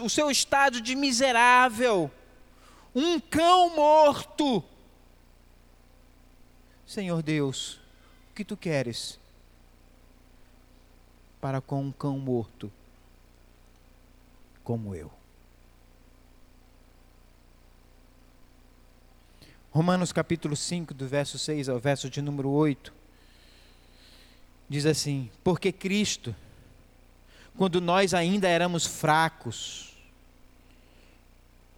[0.00, 2.08] o seu estado de miserável,
[2.94, 4.62] um cão morto.
[6.86, 7.80] Senhor Deus,
[8.30, 9.19] o que tu queres
[11.40, 12.70] para com um cão morto
[14.62, 15.10] como eu?
[19.72, 22.92] Romanos capítulo 5, do verso 6 ao verso de número 8,
[24.68, 26.34] diz assim: Porque Cristo,
[27.56, 29.94] quando nós ainda éramos fracos,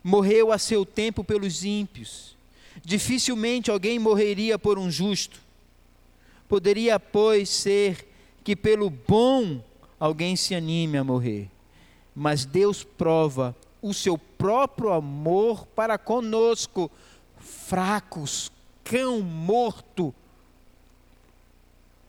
[0.02, 2.34] morreu a seu tempo pelos ímpios.
[2.82, 5.40] Dificilmente alguém morreria por um justo.
[6.48, 8.11] Poderia, pois, ser
[8.44, 9.62] que pelo bom
[9.98, 11.48] alguém se anime a morrer.
[12.14, 16.90] Mas Deus prova o seu próprio amor para conosco
[17.38, 18.50] fracos,
[18.84, 20.14] cão morto,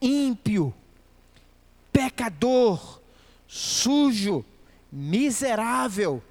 [0.00, 0.74] ímpio,
[1.92, 3.00] pecador,
[3.48, 4.44] sujo,
[4.90, 6.22] miserável.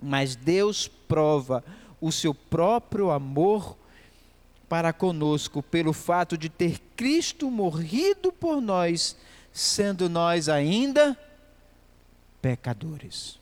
[0.00, 1.64] Mas Deus prova
[2.00, 3.76] o seu próprio amor
[4.72, 9.14] para conosco pelo fato de ter Cristo morrido por nós,
[9.52, 11.14] sendo nós ainda
[12.40, 13.38] pecadores.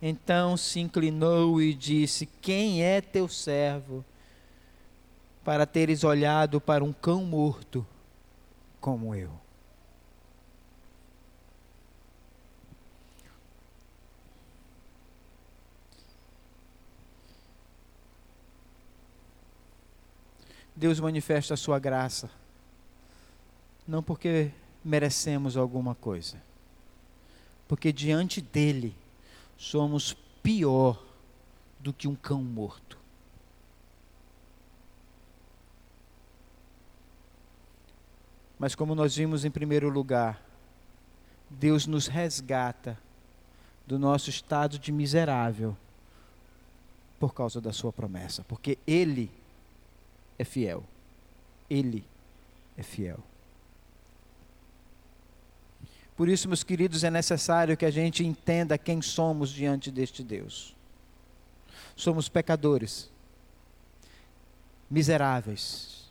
[0.00, 4.04] Então se inclinou e disse: Quem é teu servo
[5.44, 7.84] para teres olhado para um cão morto
[8.80, 9.45] como eu?
[20.76, 22.30] Deus manifesta a sua graça.
[23.88, 24.50] Não porque
[24.84, 26.36] merecemos alguma coisa,
[27.66, 28.94] porque diante dele
[29.56, 31.02] somos pior
[31.80, 32.98] do que um cão morto.
[38.58, 40.42] Mas como nós vimos em primeiro lugar,
[41.48, 42.98] Deus nos resgata
[43.86, 45.76] do nosso estado de miserável
[47.20, 49.30] por causa da sua promessa, porque ele
[50.38, 50.84] é fiel.
[51.68, 52.04] Ele
[52.76, 53.22] é fiel.
[56.16, 60.74] Por isso, meus queridos, é necessário que a gente entenda quem somos diante deste Deus.
[61.94, 63.10] Somos pecadores,
[64.90, 66.10] miseráveis,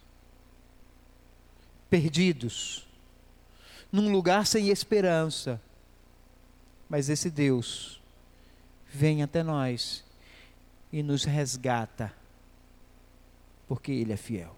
[1.90, 2.86] perdidos,
[3.92, 5.60] num lugar sem esperança.
[6.88, 8.00] Mas esse Deus
[8.88, 10.04] vem até nós
[10.92, 12.14] e nos resgata,
[13.68, 14.56] porque Ele é fiel.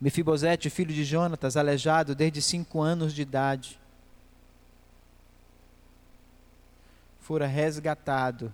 [0.00, 3.80] Mefibosete, filho de Jonatas, aleijado desde cinco anos de idade,
[7.20, 8.52] fora resgatado.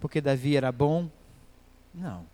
[0.00, 1.08] Porque Davi era bom?
[1.94, 2.26] Não.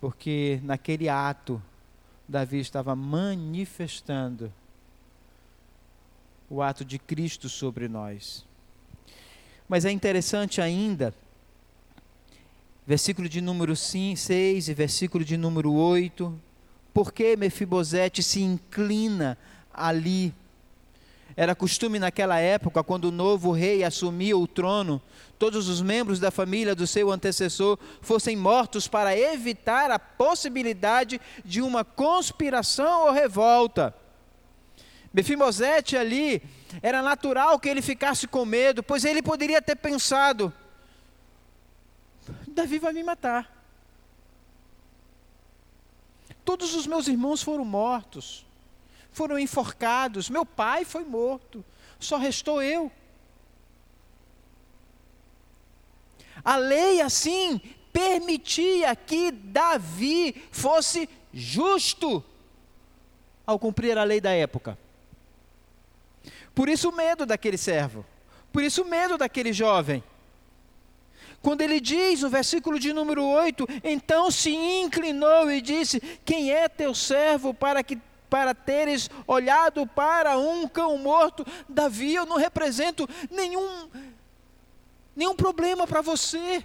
[0.00, 1.62] Porque naquele ato,
[2.26, 4.52] Davi estava manifestando
[6.50, 8.44] o ato de Cristo sobre nós.
[9.68, 11.14] Mas é interessante ainda
[12.90, 16.36] versículo de número 6 e versículo de número 8.
[16.92, 19.38] Porque Mefibosete se inclina
[19.72, 20.34] ali?
[21.36, 25.00] Era costume naquela época, quando o novo rei assumia o trono,
[25.38, 31.62] todos os membros da família do seu antecessor fossem mortos para evitar a possibilidade de
[31.62, 33.94] uma conspiração ou revolta.
[35.12, 36.40] Mefibosete ali,
[36.80, 40.52] era natural que ele ficasse com medo, pois ele poderia ter pensado:
[42.46, 43.58] Davi vai me matar.
[46.44, 48.46] Todos os meus irmãos foram mortos,
[49.12, 51.64] foram enforcados, meu pai foi morto,
[51.98, 52.90] só restou eu.
[56.44, 57.60] A lei assim
[57.92, 62.24] permitia que Davi fosse justo
[63.44, 64.78] ao cumprir a lei da época.
[66.60, 68.04] Por isso o medo daquele servo,
[68.52, 70.04] por isso o medo daquele jovem.
[71.40, 76.68] Quando ele diz, no versículo de número 8, então se inclinou e disse: Quem é
[76.68, 77.96] teu servo para que
[78.28, 81.46] para teres olhado para um cão morto?
[81.66, 83.88] Davi, eu não represento nenhum
[85.16, 86.62] nenhum problema para você.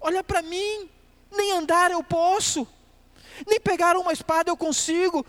[0.00, 0.90] Olha para mim,
[1.30, 2.66] nem andar eu posso,
[3.46, 5.24] nem pegar uma espada eu consigo,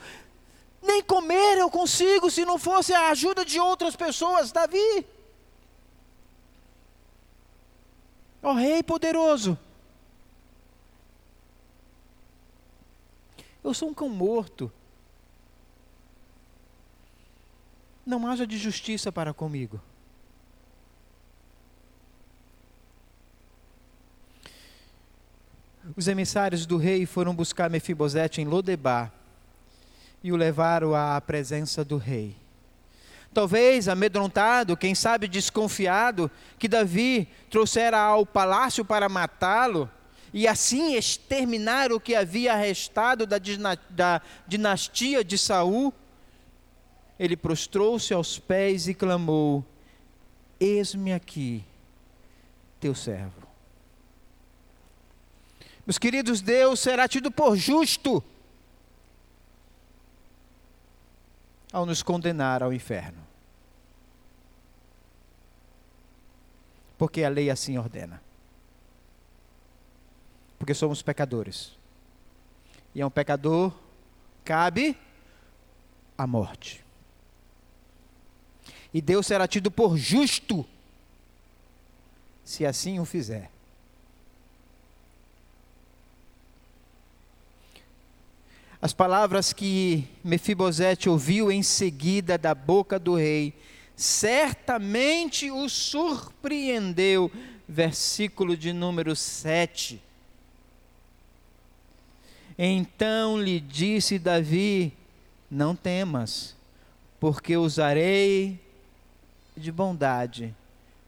[0.82, 4.52] nem comer eu consigo se não fosse a ajuda de outras pessoas.
[4.52, 5.06] Davi,
[8.44, 9.58] Ó oh, Rei poderoso,
[13.63, 14.72] eu sou um cão morto.
[18.04, 19.80] Não haja de justiça para comigo.
[25.96, 29.21] Os emissários do rei foram buscar Mefibosete em Lodebar
[30.24, 32.36] e o levaram à presença do rei.
[33.34, 36.30] Talvez amedrontado, quem sabe desconfiado,
[36.60, 39.90] que Davi trouxera ao palácio para matá-lo
[40.34, 45.94] e assim exterminar o que havia restado da, dinastia de Saul,
[47.20, 49.64] ele prostrou-se aos pés e clamou:
[50.60, 51.64] Eis-me aqui,
[52.80, 53.48] teu servo.
[55.86, 58.24] Meus queridos, Deus será tido por justo
[61.72, 63.22] ao nos condenar ao inferno.
[66.98, 68.22] Porque a lei assim ordena.
[70.60, 71.72] Porque somos pecadores.
[72.94, 73.74] E a um pecador
[74.44, 74.98] cabe
[76.18, 76.84] a morte.
[78.94, 80.66] E Deus será tido por justo
[82.43, 83.50] se assim o fizer.
[88.82, 93.54] As palavras que Mefibosete ouviu em seguida da boca do rei,
[93.96, 97.32] certamente o surpreendeu.
[97.70, 100.02] Versículo de número 7.
[102.58, 104.92] Então lhe disse Davi:
[105.50, 106.56] Não temas,
[107.20, 108.60] porque usarei
[109.56, 110.56] de bondade,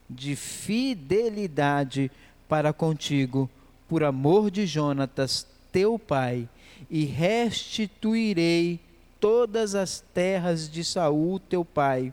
[0.08, 2.10] de fidelidade
[2.48, 3.50] para contigo,
[3.88, 6.48] por amor de Jonatas, teu pai
[6.90, 8.80] e restituirei
[9.20, 12.12] todas as terras de Saul teu pai,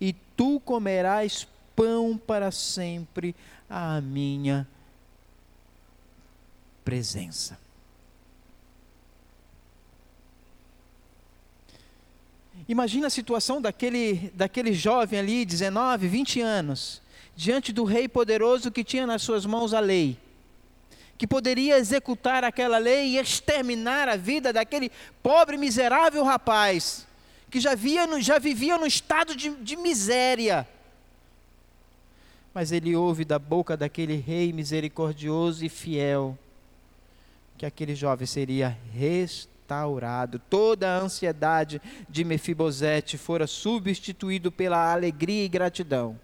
[0.00, 3.34] e tu comerás pão para sempre
[3.68, 4.68] à minha
[6.84, 7.58] presença.
[12.68, 17.02] Imagina a situação daquele, daquele jovem ali, 19, 20 anos,
[17.34, 20.16] diante do rei poderoso que tinha nas suas mãos a lei,
[21.22, 24.90] que poderia executar aquela lei e exterminar a vida daquele
[25.22, 27.06] pobre, miserável rapaz,
[27.48, 30.66] que já, via, já vivia no estado de, de miséria.
[32.52, 36.36] Mas ele ouve da boca daquele rei misericordioso e fiel
[37.56, 40.40] que aquele jovem seria restaurado.
[40.50, 46.18] Toda a ansiedade de Mefibosete fora substituído pela alegria e gratidão.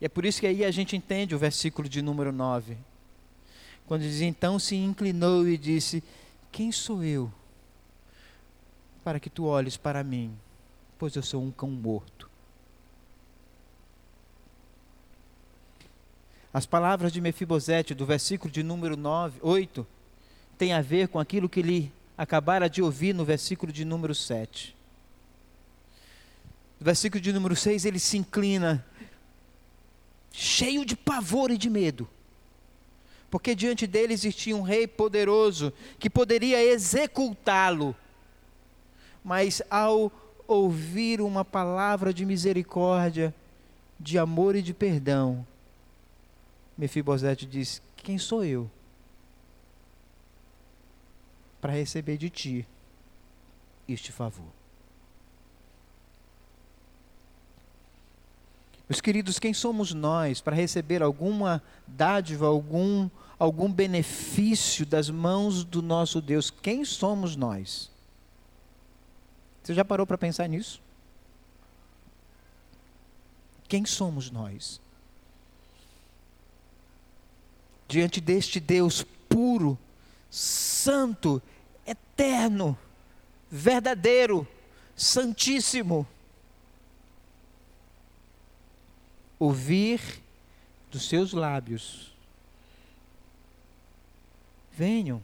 [0.00, 2.76] E é por isso que aí a gente entende o versículo de número 9.
[3.86, 6.02] Quando diz: Então se inclinou e disse:
[6.50, 7.32] Quem sou eu
[9.02, 10.34] para que tu olhes para mim?
[10.98, 12.30] Pois eu sou um cão morto.
[16.52, 19.84] As palavras de Mefibosete, do versículo de número 9, 8,
[20.56, 24.74] tem a ver com aquilo que ele acabara de ouvir no versículo de número 7.
[26.78, 28.86] No versículo de número 6, ele se inclina,
[30.36, 32.08] cheio de pavor e de medo,
[33.30, 37.94] porque diante dele existia um rei poderoso que poderia executá-lo,
[39.22, 40.10] mas ao
[40.46, 43.32] ouvir uma palavra de misericórdia,
[44.00, 45.46] de amor e de perdão,
[46.76, 48.68] Mefibosete diz: Quem sou eu?
[51.64, 52.66] para receber de ti
[53.88, 54.52] este favor.
[58.88, 63.08] Meus queridos, quem somos nós para receber alguma dádiva, algum,
[63.38, 66.50] algum benefício das mãos do nosso Deus?
[66.50, 67.90] Quem somos nós?
[69.62, 70.82] Você já parou para pensar nisso?
[73.66, 74.78] Quem somos nós?
[77.88, 79.78] Diante deste Deus puro,
[80.30, 81.40] santo
[81.86, 82.76] eterno,
[83.50, 84.46] verdadeiro,
[84.94, 86.06] santíssimo.
[89.44, 90.00] Ouvir
[90.90, 92.10] dos seus lábios:
[94.72, 95.22] Venham.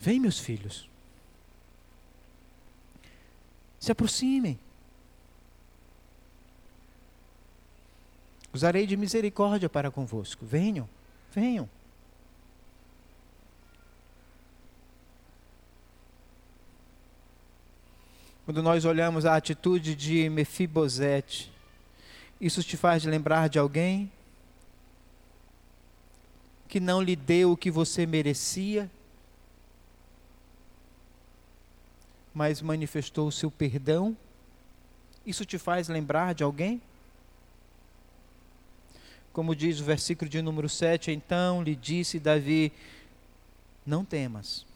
[0.00, 0.88] Vem, meus filhos.
[3.78, 4.58] Se aproximem.
[8.52, 10.44] Usarei de misericórdia para convosco.
[10.44, 10.88] Venham.
[11.32, 11.70] Venham.
[18.50, 21.52] Quando nós olhamos a atitude de Mefibosete,
[22.40, 24.10] isso te faz lembrar de alguém
[26.66, 28.90] que não lhe deu o que você merecia,
[32.34, 34.16] mas manifestou o seu perdão?
[35.24, 36.82] Isso te faz lembrar de alguém?
[39.32, 42.72] Como diz o versículo de número 7, então lhe disse Davi:
[43.86, 44.66] Não temas,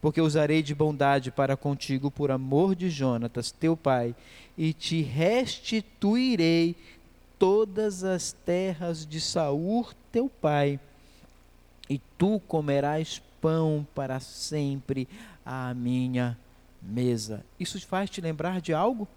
[0.00, 4.14] porque usarei de bondade para contigo por amor de Jonatas, teu pai,
[4.56, 6.76] e te restituirei
[7.38, 10.78] todas as terras de Saul, teu pai,
[11.88, 15.08] e tu comerás pão para sempre
[15.44, 16.36] à minha
[16.82, 17.44] mesa.
[17.58, 19.08] Isso faz te lembrar de algo?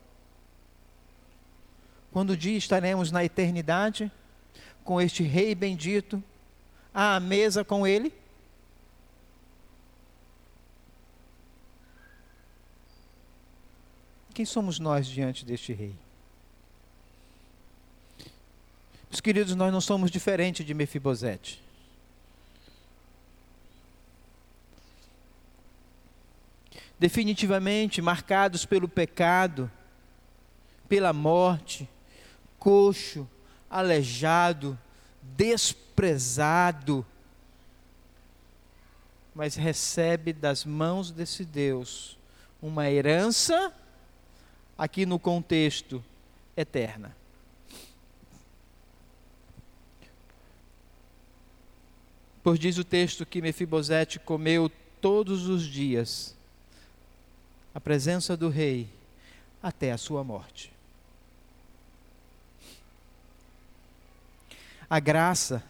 [2.12, 4.12] quando um dia estaremos na eternidade
[4.84, 6.22] com este Rei bendito,
[6.94, 8.14] à mesa com Ele?
[14.34, 15.96] Quem somos nós diante deste Rei?
[19.10, 21.62] Meus queridos, nós não somos diferentes de Mefibosete.
[26.98, 29.70] Definitivamente marcados pelo pecado,
[30.88, 31.90] pela morte,
[32.58, 33.28] coxo,
[33.70, 34.80] aleijado,
[35.22, 37.06] desprezado,
[39.34, 42.18] mas recebe das mãos desse Deus
[42.62, 43.74] uma herança,
[44.82, 46.04] aqui no contexto,
[46.58, 47.16] eterna.
[52.42, 56.36] Pois diz o texto que Mefibosete comeu todos os dias
[57.76, 58.90] a presença do rei
[59.62, 60.74] até a sua morte.
[64.90, 65.64] A graça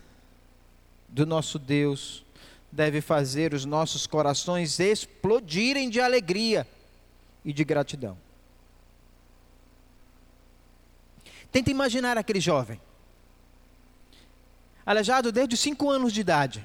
[1.09, 2.23] do nosso Deus
[2.71, 6.65] deve fazer os nossos corações explodirem de alegria
[7.43, 8.17] e de gratidão.
[11.51, 12.79] Tenta imaginar aquele jovem,
[14.85, 16.63] aleijado desde cinco anos de idade,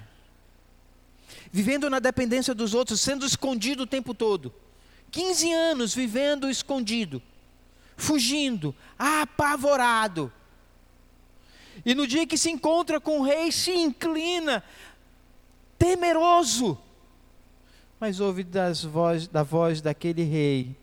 [1.50, 4.54] vivendo na dependência dos outros, sendo escondido o tempo todo.
[5.10, 7.22] 15 anos vivendo escondido,
[7.96, 10.32] fugindo, apavorado.
[11.84, 14.62] E no dia que se encontra com o rei, se inclina,
[15.78, 16.78] temeroso.
[17.98, 20.76] Mas ouve das voz, da voz daquele rei: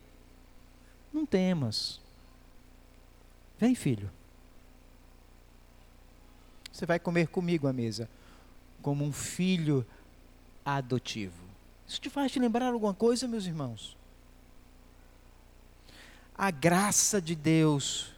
[1.14, 2.03] Não temas.
[3.64, 4.12] Vem, filho.
[6.70, 8.10] Você vai comer comigo à mesa,
[8.82, 9.88] como um filho
[10.66, 11.42] adotivo.
[11.88, 13.96] Isso te faz te lembrar alguma coisa, meus irmãos?
[16.38, 18.12] A graça de Deus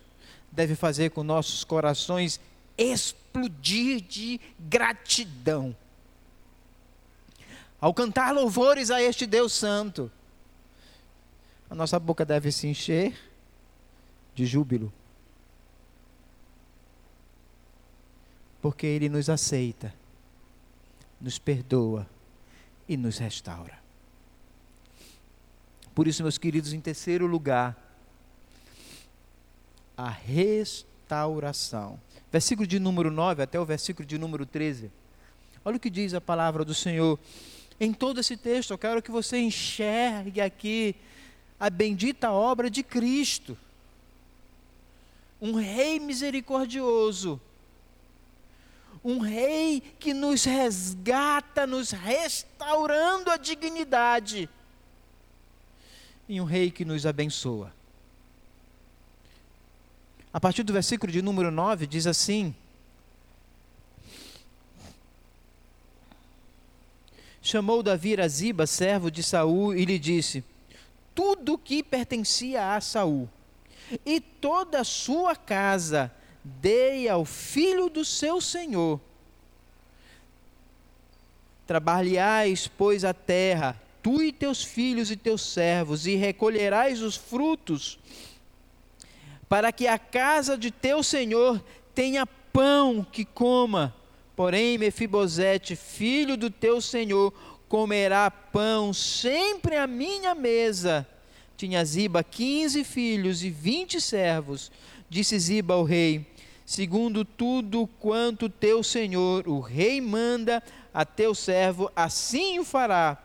[0.51, 2.39] deve fazer com nossos corações
[2.75, 5.77] explodir de gratidão.
[7.79, 10.11] Ao cantar louvores a este Deus Santo,
[11.69, 13.15] a nossa boca deve se encher
[14.33, 14.91] de júbilo.
[18.65, 19.93] Porque Ele nos aceita,
[21.21, 22.09] nos perdoa
[22.89, 23.77] e nos restaura.
[25.93, 27.77] Por isso, meus queridos, em terceiro lugar,
[29.95, 31.99] a restauração.
[32.31, 34.89] Versículo de número 9 até o versículo de número 13.
[35.63, 37.19] Olha o que diz a palavra do Senhor.
[37.79, 40.95] Em todo esse texto, eu quero que você enxergue aqui
[41.59, 43.55] a bendita obra de Cristo.
[45.39, 47.39] Um rei misericordioso.
[49.07, 54.49] Um rei que nos resgata, nos restaurando a dignidade.
[56.27, 57.71] E um rei que nos abençoa.
[60.33, 62.55] A partir do versículo de número 9 diz assim:
[67.43, 70.43] Chamou Davi a Ziba, servo de Saul, e lhe disse:
[71.13, 73.29] Tudo que pertencia a Saul
[74.03, 76.11] e toda a sua casa
[76.45, 79.01] dei ao filho do seu senhor.
[81.65, 87.97] Trabalhais, pois, a terra, tu e teus filhos e teus servos, e recolherás os frutos
[89.47, 93.95] para que a casa de teu senhor tenha pão que coma.
[94.35, 97.31] Porém, Mefibosete, filho do teu senhor,
[97.69, 101.07] comerá pão sempre à minha mesa.
[101.55, 104.71] Tinha Ziba quinze filhos e vinte servos.
[105.09, 106.25] Disse Ziba ao rei:
[106.65, 110.63] Segundo tudo quanto teu senhor, o rei, manda
[110.93, 113.21] a teu servo, assim o fará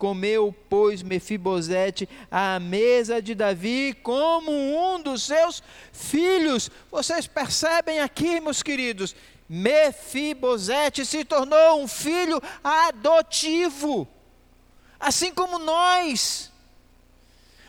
[0.00, 5.62] Comeu, pois, Mefibosete à mesa de Davi como um dos seus
[5.92, 6.70] filhos.
[6.90, 9.14] Vocês percebem aqui, meus queridos?
[9.46, 14.08] Mefibosete se tornou um filho adotivo,
[14.98, 16.50] assim como nós.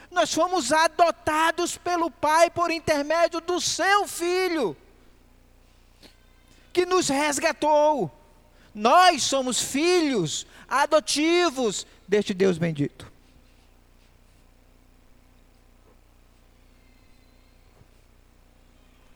[0.10, 4.78] Nós fomos adotados pelo Pai por intermédio do seu filho,
[6.72, 8.12] que nos resgatou.
[8.74, 13.12] Nós somos filhos adotivos deste Deus bendito.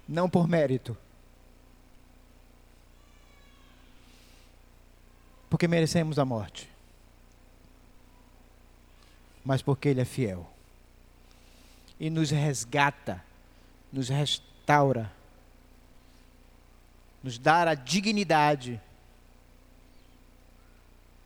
[0.07, 0.95] Não por mérito.
[5.49, 6.69] Porque merecemos a morte.
[9.43, 10.47] Mas porque Ele é fiel.
[11.99, 13.23] E nos resgata,
[13.91, 15.14] nos restaura,
[17.25, 18.79] nos dá a dignidade.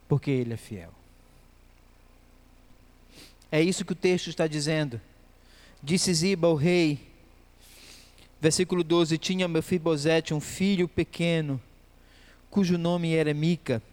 [0.08, 0.94] Porque Ele é fiel.
[3.52, 5.02] É isso que o texto está dizendo.
[5.84, 7.06] Disse Ziba ao rei,
[8.40, 11.62] versículo 12: Tinha Mefibosete um filho pequeno,
[12.50, 13.84] cujo nome era Mica.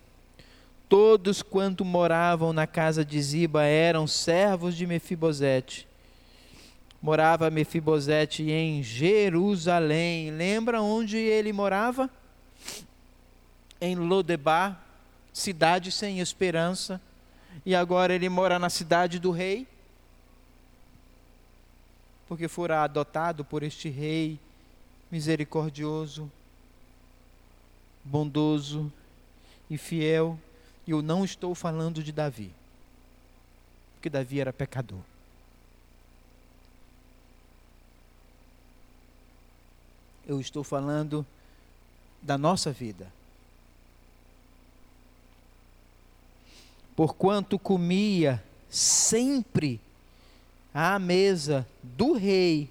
[0.88, 5.88] Todos quanto moravam na casa de Ziba eram servos de Mefibosete.
[7.06, 10.32] Morava Mefibosete em Jerusalém.
[10.32, 12.10] Lembra onde ele morava?
[13.80, 14.84] Em Lodebar,
[15.32, 17.00] cidade sem esperança
[17.64, 19.68] e agora ele mora na cidade do rei,
[22.26, 24.36] porque fora adotado por este rei
[25.08, 26.28] misericordioso,
[28.02, 28.92] bondoso
[29.70, 30.36] e fiel.
[30.84, 32.50] E eu não estou falando de Davi,
[33.94, 34.98] porque Davi era pecador.
[40.26, 41.24] Eu estou falando
[42.20, 43.12] da nossa vida.
[46.96, 49.78] porquanto comia sempre
[50.72, 52.70] à mesa do rei,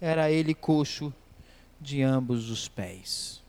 [0.00, 1.12] era ele coxo
[1.80, 3.42] de ambos os pés.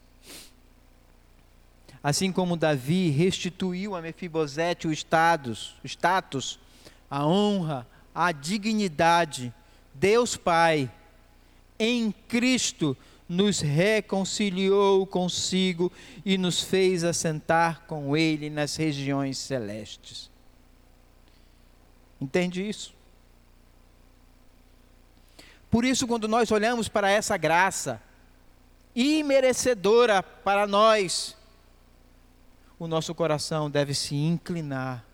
[2.02, 6.60] Assim como Davi restituiu a Mefibosete o status, status,
[7.10, 9.54] a honra, a dignidade,
[9.94, 10.90] Deus Pai,
[11.80, 12.96] em Cristo,
[13.28, 15.92] nos reconciliou consigo
[16.26, 20.32] e nos fez assentar com Ele nas regiões celestes.
[22.20, 22.96] Entende isso?
[25.70, 28.02] Por isso, quando nós olhamos para essa graça,
[28.96, 31.36] imerecedora para nós,
[32.80, 35.06] o nosso coração deve se inclinar.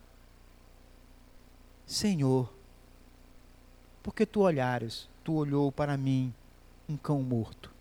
[1.86, 2.54] Senhor,
[4.02, 6.34] porque tu olhares, tu olhou para mim,
[6.88, 7.74] um cão morto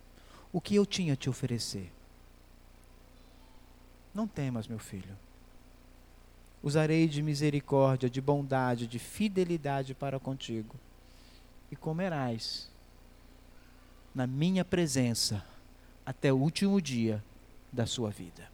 [0.53, 1.91] o que eu tinha a te oferecer.
[4.15, 5.17] Não temas, meu filho.
[6.63, 10.77] Usarei de misericórdia, de bondade, de fidelidade para contigo,
[11.71, 12.71] e comerás
[14.15, 15.45] na minha presença
[16.05, 17.25] até o último dia
[17.73, 18.53] da sua vida.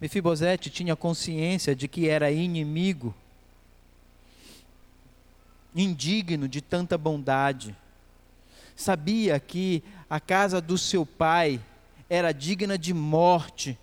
[0.00, 3.14] Mefibosete tinha consciência de que era inimigo,
[5.74, 7.74] indigno de tanta bondade
[8.78, 11.60] sabia que a casa do seu pai
[12.08, 13.76] era digna de morte,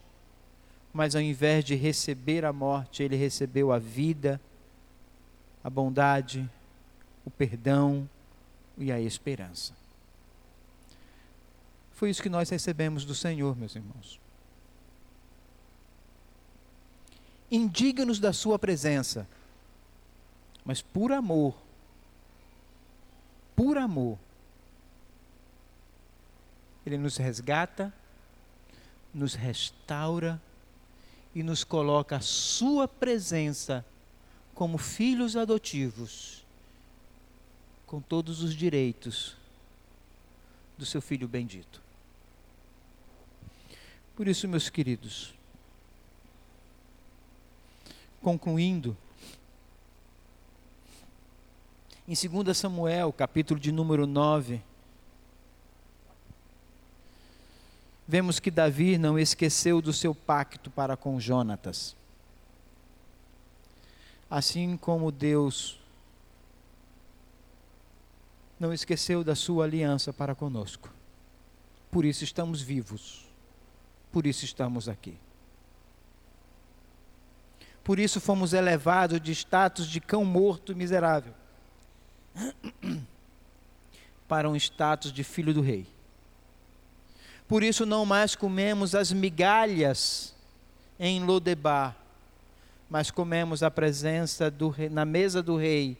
[0.93, 4.39] mas ao invés de receber a morte, ele recebeu a vida,
[5.61, 6.49] a bondade,
[7.25, 8.09] o perdão
[8.77, 9.73] e a esperança.
[11.91, 14.17] Foi isso que nós recebemos do Senhor, meus irmãos.
[17.51, 19.27] Indignos da Sua presença,
[20.63, 21.53] mas por amor,
[23.57, 24.17] por amor,
[26.85, 27.93] ele nos resgata,
[29.13, 30.41] nos restaura
[31.33, 33.85] e nos coloca a Sua presença
[34.53, 36.45] como filhos adotivos,
[37.85, 39.35] com todos os direitos
[40.77, 41.81] do Seu Filho bendito.
[44.15, 45.33] Por isso, meus queridos,
[48.21, 48.95] concluindo,
[52.07, 54.61] em 2 Samuel, capítulo de número 9,
[58.07, 61.95] vemos que Davi não esqueceu do seu pacto para com Jonatas.
[64.29, 65.79] Assim como Deus
[68.59, 70.89] não esqueceu da sua aliança para conosco.
[71.91, 73.25] Por isso estamos vivos.
[74.11, 75.17] Por isso estamos aqui.
[77.83, 81.33] Por isso fomos elevados de status de cão morto miserável
[84.27, 85.94] para um status de filho do rei.
[87.47, 90.33] Por isso não mais comemos as migalhas
[90.99, 91.95] em Lodebar,
[92.89, 95.97] mas comemos a presença do rei, na mesa do rei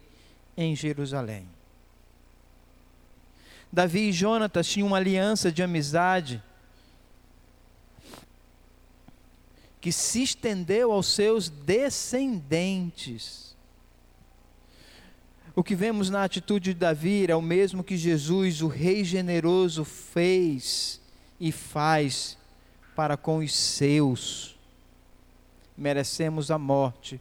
[0.58, 1.48] em Jerusalém.
[3.72, 6.42] Davi e Jonatas tinham uma aliança de amizade
[9.82, 13.56] que se estendeu aos seus descendentes.
[15.56, 19.86] O que vemos na atitude de Davi é o mesmo que Jesus, o Rei generoso,
[19.86, 21.05] fez
[21.40, 22.38] e faz
[22.96, 24.58] para com os seus.
[25.78, 27.20] Merecemos a morte,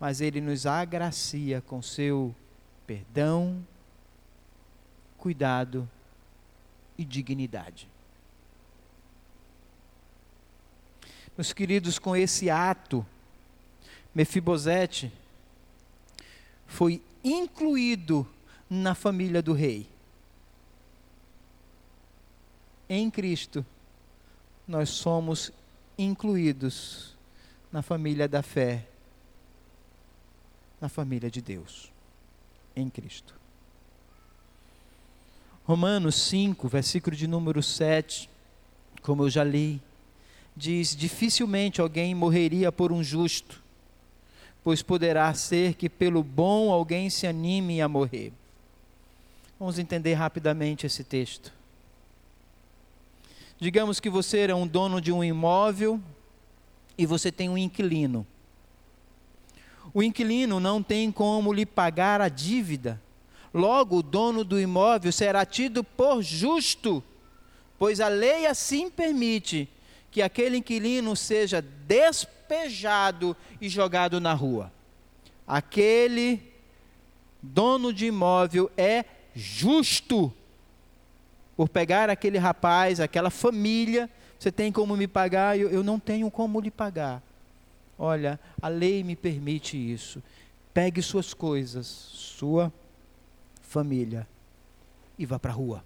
[0.00, 2.34] mas Ele nos agracia com seu
[2.86, 3.64] perdão,
[5.16, 5.88] cuidado
[6.98, 7.88] e dignidade.
[11.36, 13.04] Meus queridos, com esse ato,
[14.14, 15.12] Mefibosete
[16.66, 18.26] foi incluído
[18.70, 19.93] na família do rei
[22.88, 23.64] em Cristo,
[24.66, 25.52] nós somos
[25.98, 27.14] incluídos
[27.72, 28.86] na família da fé,
[30.80, 31.90] na família de Deus,
[32.74, 33.34] em Cristo.
[35.64, 38.28] Romanos 5, versículo de número 7,
[39.02, 39.80] como eu já li,
[40.54, 43.62] diz: Dificilmente alguém morreria por um justo,
[44.62, 48.32] pois poderá ser que pelo bom alguém se anime a morrer.
[49.58, 51.52] Vamos entender rapidamente esse texto.
[53.64, 55.98] Digamos que você é um dono de um imóvel
[56.98, 58.26] e você tem um inquilino.
[59.94, 63.00] O inquilino não tem como lhe pagar a dívida.
[63.54, 67.02] Logo, o dono do imóvel será tido por justo,
[67.78, 69.66] pois a lei assim permite
[70.10, 74.70] que aquele inquilino seja despejado e jogado na rua.
[75.46, 76.52] Aquele
[77.42, 80.30] dono de imóvel é justo
[81.56, 85.58] por pegar aquele rapaz, aquela família, você tem como me pagar?
[85.58, 87.22] Eu, eu não tenho como lhe pagar.
[87.98, 90.22] Olha, a lei me permite isso.
[90.72, 92.72] Pegue suas coisas, sua
[93.62, 94.26] família,
[95.18, 95.84] e vá para a rua.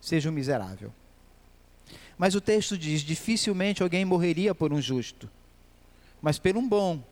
[0.00, 0.92] Seja um miserável.
[2.16, 5.28] Mas o texto diz: dificilmente alguém morreria por um justo,
[6.22, 7.02] mas por um bom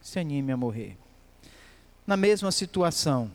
[0.00, 0.96] se anime a morrer.
[2.06, 3.30] Na mesma situação,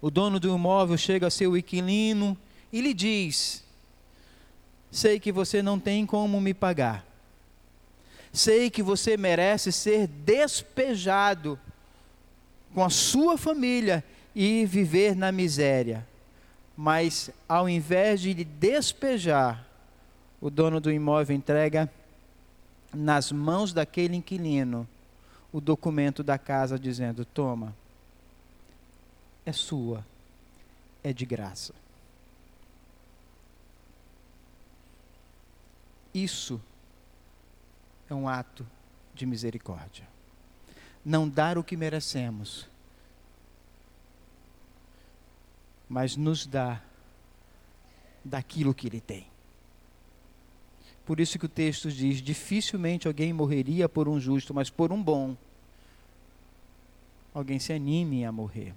[0.00, 2.36] o dono do imóvel chega a ser o inquilino
[2.72, 3.64] e lhe diz:
[4.90, 7.04] Sei que você não tem como me pagar.
[8.32, 11.58] Sei que você merece ser despejado
[12.74, 14.04] com a sua família
[14.34, 16.06] e viver na miséria.
[16.76, 19.66] Mas ao invés de lhe despejar,
[20.40, 21.90] o dono do imóvel entrega
[22.94, 24.86] nas mãos daquele inquilino
[25.52, 27.74] o documento da casa dizendo: Toma,
[29.44, 30.04] é sua,
[31.02, 31.74] é de graça.
[36.22, 36.60] Isso
[38.10, 38.66] é um ato
[39.14, 40.06] de misericórdia.
[41.04, 42.68] Não dar o que merecemos,
[45.88, 46.82] mas nos dá
[48.24, 49.26] daquilo que Ele tem.
[51.06, 55.02] Por isso que o texto diz: dificilmente alguém morreria por um justo, mas por um
[55.02, 55.36] bom,
[57.32, 58.74] alguém se anime a morrer.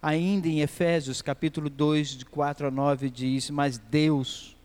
[0.00, 4.56] Ainda em Efésios, capítulo 2, de 4 a 9, diz: Mas Deus,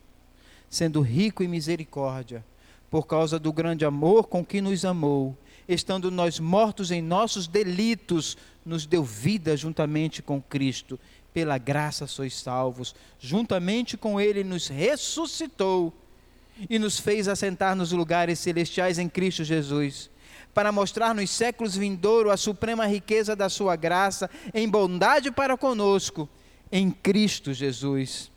[0.74, 2.44] sendo rico em misericórdia,
[2.90, 5.38] por causa do grande amor com que nos amou,
[5.70, 11.00] estando nós mortos em nossos delitos, nos deu vida juntamente com Cristo.
[11.32, 15.94] Pela graça sois salvos, juntamente com Ele nos ressuscitou
[16.68, 20.10] e nos fez assentar nos lugares celestiais em Cristo Jesus,
[20.56, 26.28] para mostrar nos séculos vindouros a suprema riqueza da Sua graça em bondade para conosco,
[26.72, 28.33] em Cristo Jesus.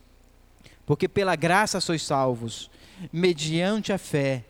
[0.86, 2.70] Porque pela graça sois salvos,
[3.12, 4.44] mediante a fé.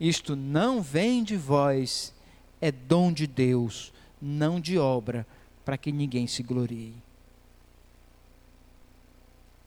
[0.00, 2.14] Isto não vem de vós,
[2.60, 5.26] é dom de Deus, não de obra,
[5.64, 6.94] para que ninguém se glorie.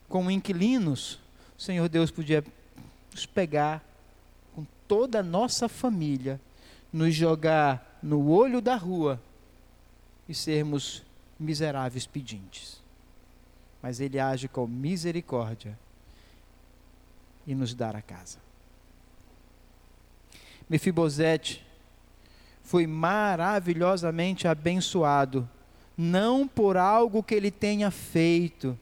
[0.08, 1.20] Como inquilinos,
[1.56, 2.44] o Senhor Deus podia
[3.12, 3.82] nos pegar
[4.54, 6.40] com toda a nossa família,
[6.92, 9.20] nos jogar no olho da rua
[10.28, 11.02] e sermos
[11.38, 12.82] miseráveis pedintes.
[13.80, 15.78] Mas Ele age com misericórdia
[17.46, 18.38] e nos dar a casa.
[20.68, 21.64] Mefibosete
[22.62, 25.48] foi maravilhosamente abençoado,
[25.96, 28.76] não por algo que ele tenha feito,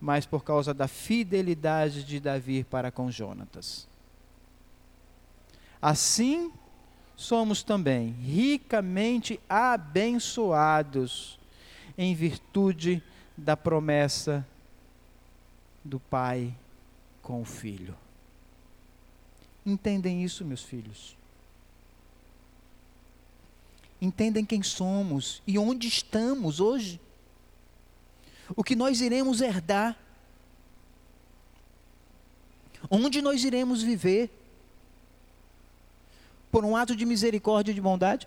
[0.00, 3.86] mas por causa da fidelidade de Davi para com Jonatas.
[5.80, 6.52] Assim
[7.16, 11.38] somos também ricamente abençoados
[11.96, 13.02] em virtude
[13.36, 14.46] da promessa
[15.84, 16.52] do Pai
[17.28, 17.94] com o Filho.
[19.64, 21.16] Entendem isso, meus filhos?
[24.00, 27.00] Entendem quem somos e onde estamos hoje?
[28.56, 29.96] o que nós iremos herdar,
[32.90, 34.30] onde nós iremos viver,
[36.50, 38.26] por um ato de misericórdia e de bondade?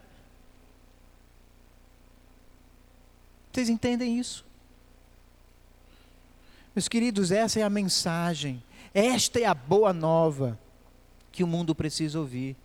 [3.51, 4.45] Vocês entendem isso?
[6.75, 8.63] Meus queridos, essa é a mensagem,
[8.93, 10.59] esta é a boa nova
[11.31, 12.55] que o mundo precisa ouvir.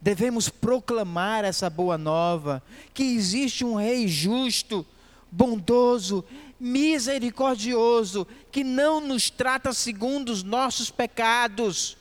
[0.00, 2.62] Devemos proclamar essa boa nova,
[2.94, 4.86] que existe um rei justo,
[5.30, 6.24] bondoso,
[6.58, 11.96] misericordioso, que não nos trata segundo os nossos pecados,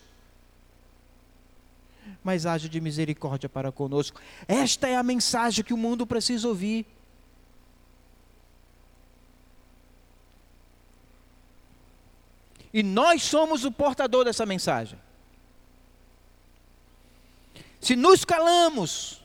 [2.24, 4.22] mas age de misericórdia para conosco.
[4.48, 6.86] Esta é a mensagem que o mundo precisa ouvir.
[12.78, 15.00] E nós somos o portador dessa mensagem.
[17.82, 19.20] Se nos calamos,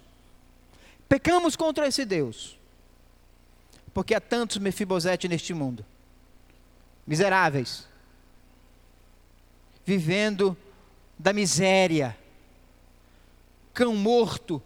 [1.07, 2.57] pecamos contra esse Deus
[3.93, 5.85] porque há tantos Mefibosete neste mundo.
[7.07, 7.87] Miseráveis.
[9.85, 10.57] Vivendo
[11.19, 12.17] da miséria.
[13.75, 14.63] Cão morto.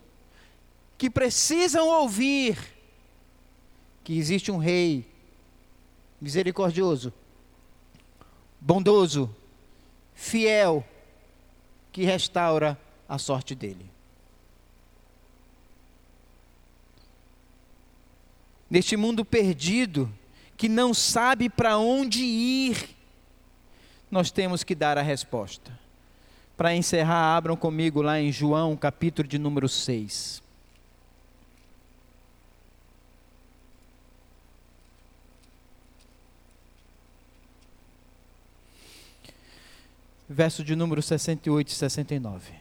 [0.96, 2.56] Que precisam ouvir
[4.04, 5.04] que existe um rei
[6.20, 7.12] misericordioso,
[8.66, 9.34] bondoso,
[10.14, 10.84] fiel,
[11.92, 13.96] que restaura a sorte dele.
[18.70, 20.12] neste mundo perdido,
[20.56, 22.96] que não sabe para onde ir,
[24.10, 25.78] nós temos que dar a resposta.
[26.56, 30.42] Para encerrar, abram comigo lá em João, capítulo de número 6.
[40.28, 42.52] Verso de número 68 e 69.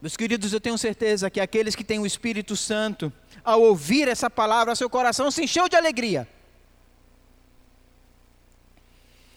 [0.00, 3.12] Meus queridos, eu tenho certeza que aqueles que têm o Espírito Santo,
[3.44, 6.26] ao ouvir essa palavra, seu coração se encheu de alegria.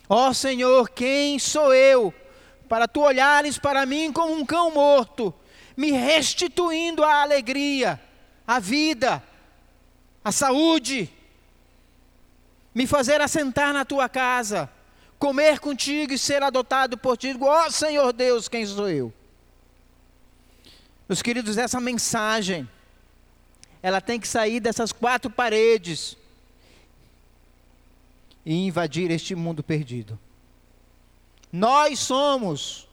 [0.07, 2.13] Ó oh, Senhor, quem sou eu
[2.69, 5.33] para tu olhares para mim como um cão morto,
[5.75, 8.01] me restituindo a alegria,
[8.47, 9.21] a vida,
[10.23, 11.11] a saúde,
[12.73, 14.69] me fazer assentar na tua casa,
[15.19, 17.35] comer contigo e ser adotado por ti.
[17.39, 19.13] Ó oh, Senhor Deus, quem sou eu?
[21.07, 22.67] Meus queridos, essa mensagem,
[23.81, 26.17] ela tem que sair dessas quatro paredes
[28.45, 30.17] e invadir este mundo perdido.
[31.51, 32.87] Nós somos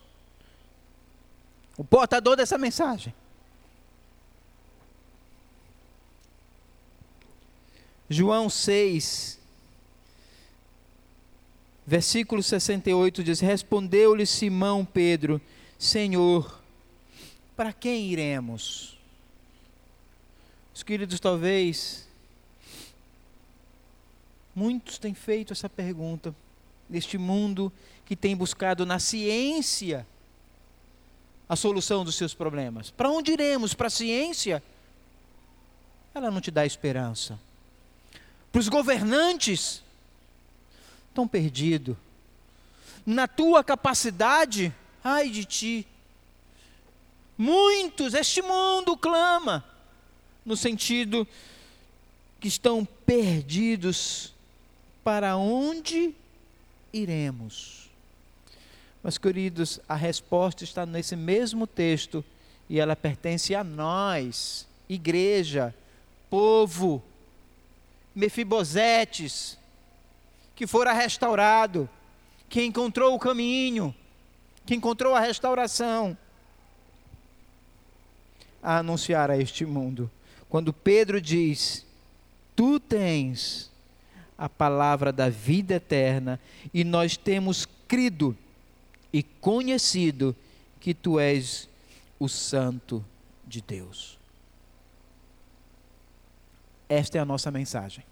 [1.78, 3.14] o portador dessa mensagem.
[8.08, 9.39] João 6,
[11.90, 15.40] versículo 68 diz: Respondeu-lhe Simão Pedro:
[15.76, 16.62] Senhor,
[17.56, 18.96] para quem iremos?
[20.72, 22.06] Os queridos, talvez
[24.54, 26.32] muitos têm feito essa pergunta
[26.88, 27.72] neste mundo
[28.06, 30.06] que tem buscado na ciência
[31.48, 32.92] a solução dos seus problemas.
[32.92, 33.74] Para onde iremos?
[33.74, 34.62] Para a ciência?
[36.14, 37.36] Ela não te dá esperança
[38.52, 39.82] para os governantes,
[41.10, 41.96] estão perdidos.
[43.04, 45.86] Na tua capacidade, ai de ti.
[47.36, 49.64] Muitos, este mundo clama,
[50.44, 51.26] no sentido
[52.38, 54.32] que estão perdidos.
[55.02, 56.14] Para onde
[56.92, 57.88] iremos?
[59.02, 62.22] Mas, queridos, a resposta está nesse mesmo texto
[62.68, 65.74] e ela pertence a nós, igreja,
[66.28, 67.02] povo
[68.14, 69.56] Mefibosetes,
[70.60, 71.88] que fora restaurado,
[72.46, 73.94] que encontrou o caminho,
[74.66, 76.14] que encontrou a restauração,
[78.62, 80.10] a anunciar a este mundo.
[80.50, 81.86] Quando Pedro diz:
[82.54, 83.72] Tu tens
[84.36, 86.38] a palavra da vida eterna,
[86.74, 88.36] e nós temos crido
[89.10, 90.36] e conhecido
[90.78, 91.70] que tu és
[92.18, 93.02] o Santo
[93.46, 94.18] de Deus.
[96.86, 98.09] Esta é a nossa mensagem.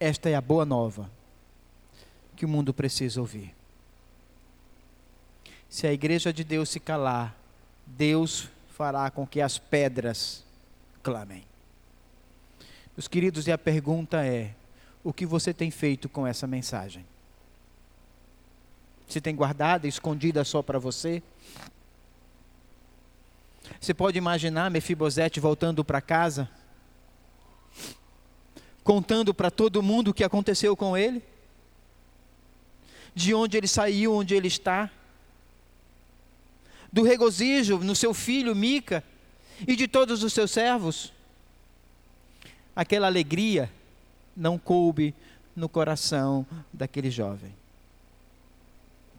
[0.00, 1.10] Esta é a boa nova
[2.36, 3.54] que o mundo precisa ouvir.
[5.68, 7.34] Se a igreja de Deus se calar,
[7.84, 10.44] Deus fará com que as pedras
[11.02, 11.44] clamem.
[12.96, 14.54] Meus queridos, e a pergunta é:
[15.02, 17.04] o que você tem feito com essa mensagem?
[19.08, 21.22] Você tem guardada, escondida só para você?
[23.80, 26.48] Você pode imaginar Mefibosete voltando para casa,
[28.88, 31.22] contando para todo mundo o que aconteceu com ele,
[33.14, 34.90] de onde ele saiu, onde ele está,
[36.90, 39.04] do regozijo no seu filho Mica
[39.66, 41.12] e de todos os seus servos.
[42.74, 43.70] Aquela alegria
[44.34, 45.14] não coube
[45.54, 47.54] no coração daquele jovem.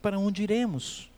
[0.01, 1.08] Para onde iremos?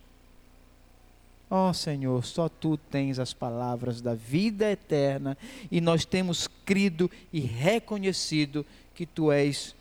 [1.53, 5.37] Ó oh, Senhor, só tu tens as palavras da vida eterna
[5.69, 9.75] e nós temos crido e reconhecido que tu és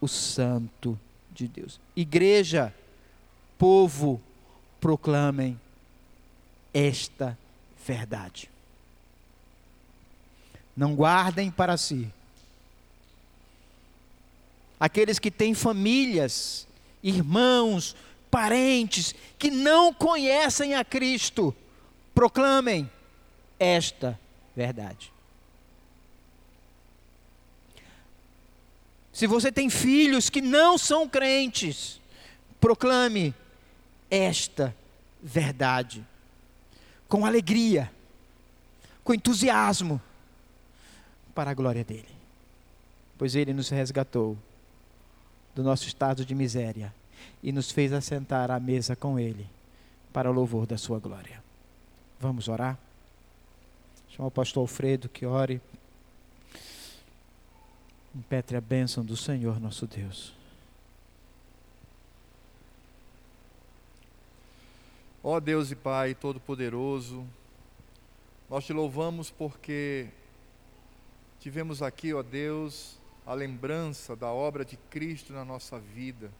[0.00, 0.98] o Santo
[1.30, 1.78] de Deus.
[1.94, 2.74] Igreja,
[3.56, 4.20] povo,
[4.80, 5.60] proclamem
[6.74, 7.38] esta
[7.86, 8.50] verdade.
[10.76, 12.12] Não guardem para si.
[14.80, 16.66] Aqueles que têm famílias,
[17.00, 17.94] irmãos,
[18.32, 21.54] parentes que não conhecem a Cristo,
[22.14, 22.90] proclamem
[23.60, 24.18] esta
[24.56, 25.12] verdade.
[29.12, 32.00] Se você tem filhos que não são crentes,
[32.58, 33.34] proclame
[34.10, 34.74] esta
[35.22, 36.02] verdade.
[37.10, 37.92] Com alegria,
[39.04, 40.00] com entusiasmo,
[41.34, 42.08] para a glória dele,
[43.18, 44.38] pois ele nos resgatou
[45.54, 46.94] do nosso estado de miséria
[47.42, 49.46] e nos fez assentar à mesa com Ele,
[50.12, 51.42] para o louvor da Sua glória.
[52.20, 52.78] Vamos orar?
[54.10, 55.60] Chama o pastor Alfredo que ore.
[58.14, 60.34] Impetre a bênção do Senhor nosso Deus.
[65.24, 67.24] Ó Deus e Pai Todo-Poderoso,
[68.50, 70.08] nós te louvamos porque
[71.40, 76.30] tivemos aqui, ó Deus, a lembrança da obra de Cristo na nossa vida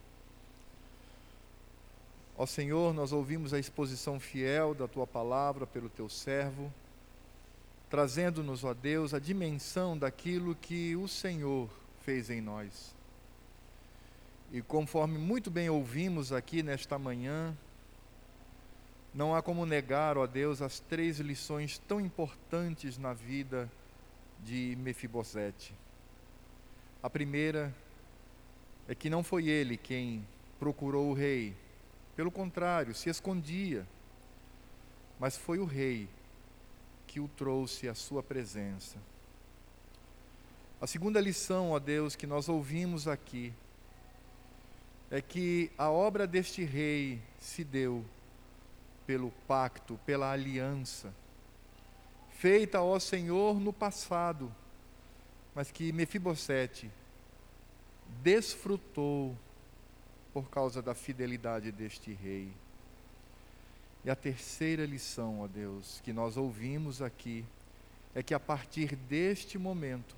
[2.35, 6.73] Ó Senhor, nós ouvimos a exposição fiel da tua palavra pelo teu servo,
[7.89, 11.69] trazendo-nos, ó Deus, a dimensão daquilo que o Senhor
[12.03, 12.95] fez em nós.
[14.51, 17.55] E conforme muito bem ouvimos aqui nesta manhã,
[19.13, 23.71] não há como negar, ó Deus, as três lições tão importantes na vida
[24.43, 25.73] de Mefibosete.
[27.01, 27.73] A primeira
[28.87, 30.25] é que não foi ele quem
[30.59, 31.55] procurou o rei,
[32.15, 33.87] pelo contrário, se escondia.
[35.19, 36.07] Mas foi o rei
[37.07, 38.97] que o trouxe à sua presença.
[40.81, 43.53] A segunda lição, ó Deus, que nós ouvimos aqui
[45.09, 48.03] é que a obra deste rei se deu
[49.05, 51.13] pelo pacto, pela aliança,
[52.31, 54.53] feita ao Senhor no passado,
[55.53, 56.89] mas que Mefibosete
[58.21, 59.37] desfrutou
[60.33, 62.51] por causa da fidelidade deste rei.
[64.03, 67.45] E a terceira lição, ó Deus, que nós ouvimos aqui,
[68.15, 70.15] é que a partir deste momento,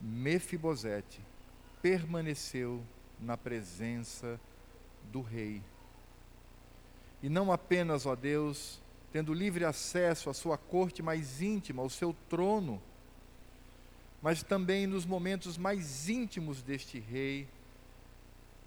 [0.00, 1.20] Mefibosete
[1.80, 2.82] permaneceu
[3.20, 4.40] na presença
[5.12, 5.62] do rei.
[7.22, 8.80] E não apenas, ó Deus,
[9.12, 12.82] tendo livre acesso à sua corte mais íntima, ao seu trono,
[14.20, 17.48] mas também nos momentos mais íntimos deste rei.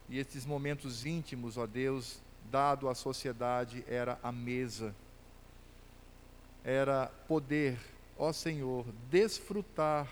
[0.10, 4.96] E esses momentos íntimos, ó Deus, dado à sociedade, era a mesa.
[6.64, 7.80] Era poder,
[8.18, 10.08] ó Senhor, desfrutar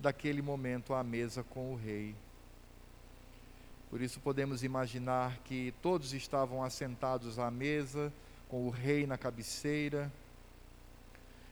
[0.00, 2.14] daquele momento à mesa com o rei.
[3.88, 8.12] Por isso podemos imaginar que todos estavam assentados à mesa,
[8.48, 10.12] com o rei na cabeceira,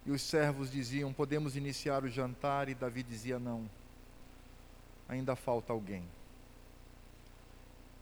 [0.04, 3.68] e os servos diziam: Podemos iniciar o jantar, e Davi dizia: Não,
[5.08, 6.04] ainda falta alguém.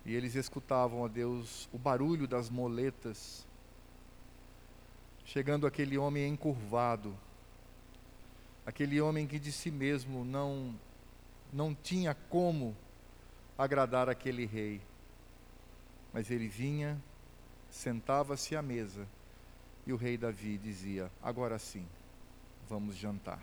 [0.04, 3.46] E eles escutavam a Deus o barulho das moletas,
[5.24, 7.16] chegando aquele homem encurvado,
[8.66, 10.74] aquele homem que de si mesmo não,
[11.52, 12.76] não tinha como
[13.56, 14.80] agradar aquele rei.
[16.12, 17.00] Mas ele vinha,
[17.70, 19.06] sentava-se à mesa
[19.86, 21.86] e o rei Davi dizia: Agora sim,
[22.68, 23.42] vamos jantar.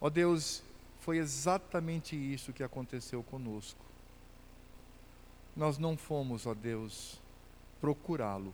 [0.00, 0.62] Ó oh Deus,
[1.00, 3.93] foi exatamente isso que aconteceu conosco.
[5.56, 7.20] Nós não fomos, ó Deus,
[7.80, 8.52] procurá-lo.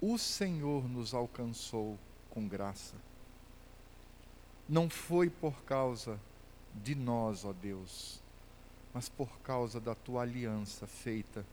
[0.00, 1.98] O Senhor nos alcançou
[2.30, 2.94] com graça.
[4.66, 6.18] Não foi por causa
[6.74, 8.20] de nós, ó Deus,
[8.94, 11.44] mas por causa da tua aliança feita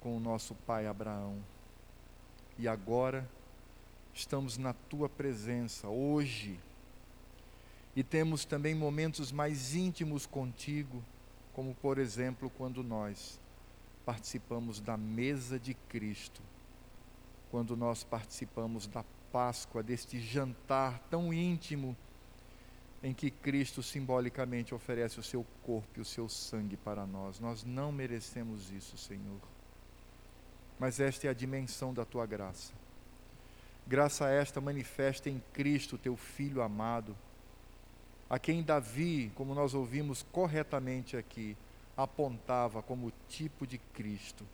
[0.00, 1.38] com o nosso pai Abraão.
[2.58, 3.26] E agora
[4.12, 6.58] estamos na tua presença, hoje,
[7.96, 11.02] e temos também momentos mais íntimos contigo,
[11.54, 13.40] como por exemplo quando nós
[14.04, 16.42] participamos da mesa de Cristo,
[17.50, 21.96] quando nós participamos da Páscoa, deste jantar tão íntimo
[23.02, 27.40] em que Cristo simbolicamente oferece o seu corpo e o seu sangue para nós.
[27.40, 29.40] Nós não merecemos isso, Senhor.
[30.78, 32.72] Mas esta é a dimensão da tua graça.
[33.86, 37.16] Graça esta manifesta em Cristo, teu Filho amado,
[38.30, 41.56] a quem Davi, como nós ouvimos corretamente aqui,
[41.96, 44.46] apontava como tipo de Cristo.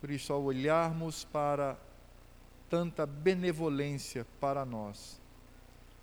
[0.00, 1.76] Por isso, ao olharmos para
[2.68, 5.20] tanta benevolência para nós,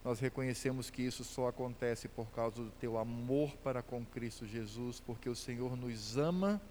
[0.03, 4.99] nós reconhecemos que isso só acontece por causa do teu amor para com Cristo Jesus,
[4.99, 6.61] porque o Senhor nos ama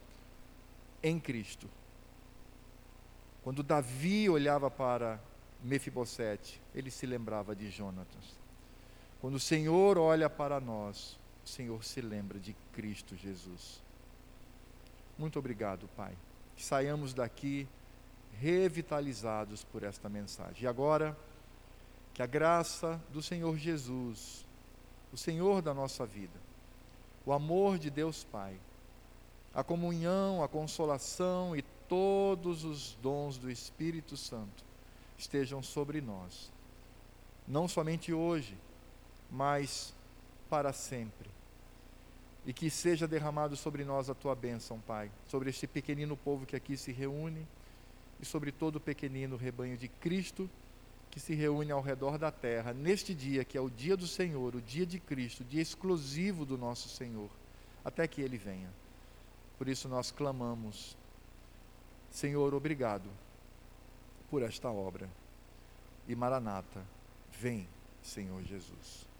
[1.03, 1.69] em Cristo.
[3.43, 5.19] Quando Davi olhava para
[5.63, 8.37] Mefibosete, ele se lembrava de Jonatas.
[9.21, 13.83] Quando o Senhor olha para nós, o Senhor se lembra de Cristo Jesus.
[15.19, 16.17] Muito obrigado, Pai.
[16.57, 17.69] Que saiamos daqui
[18.41, 20.65] revitalizados por esta mensagem.
[20.65, 21.17] E agora,
[22.15, 24.45] que a graça do Senhor Jesus,
[25.13, 26.39] o Senhor da nossa vida,
[27.25, 28.59] o amor de Deus Pai,
[29.55, 34.65] a comunhão, a consolação e todos os dons do Espírito Santo
[35.19, 36.51] estejam sobre nós,
[37.47, 38.57] não somente hoje,
[39.31, 39.95] mas
[40.53, 41.31] para sempre.
[42.45, 46.55] E que seja derramado sobre nós a tua bênção, Pai, sobre este pequenino povo que
[46.55, 47.49] aqui se reúne
[48.21, 50.51] e sobre todo o pequenino rebanho de Cristo
[51.11, 54.55] que se reúne ao redor da terra, neste dia que é o dia do Senhor,
[54.55, 57.31] o dia de Cristo, o dia exclusivo do nosso Senhor,
[57.83, 58.69] até que Ele venha.
[59.57, 60.99] Por isso nós clamamos,
[62.11, 63.09] Senhor, obrigado
[64.31, 65.09] por esta obra.
[66.07, 66.85] E Maranata,
[67.31, 67.67] vem,
[68.03, 69.12] Senhor Jesus.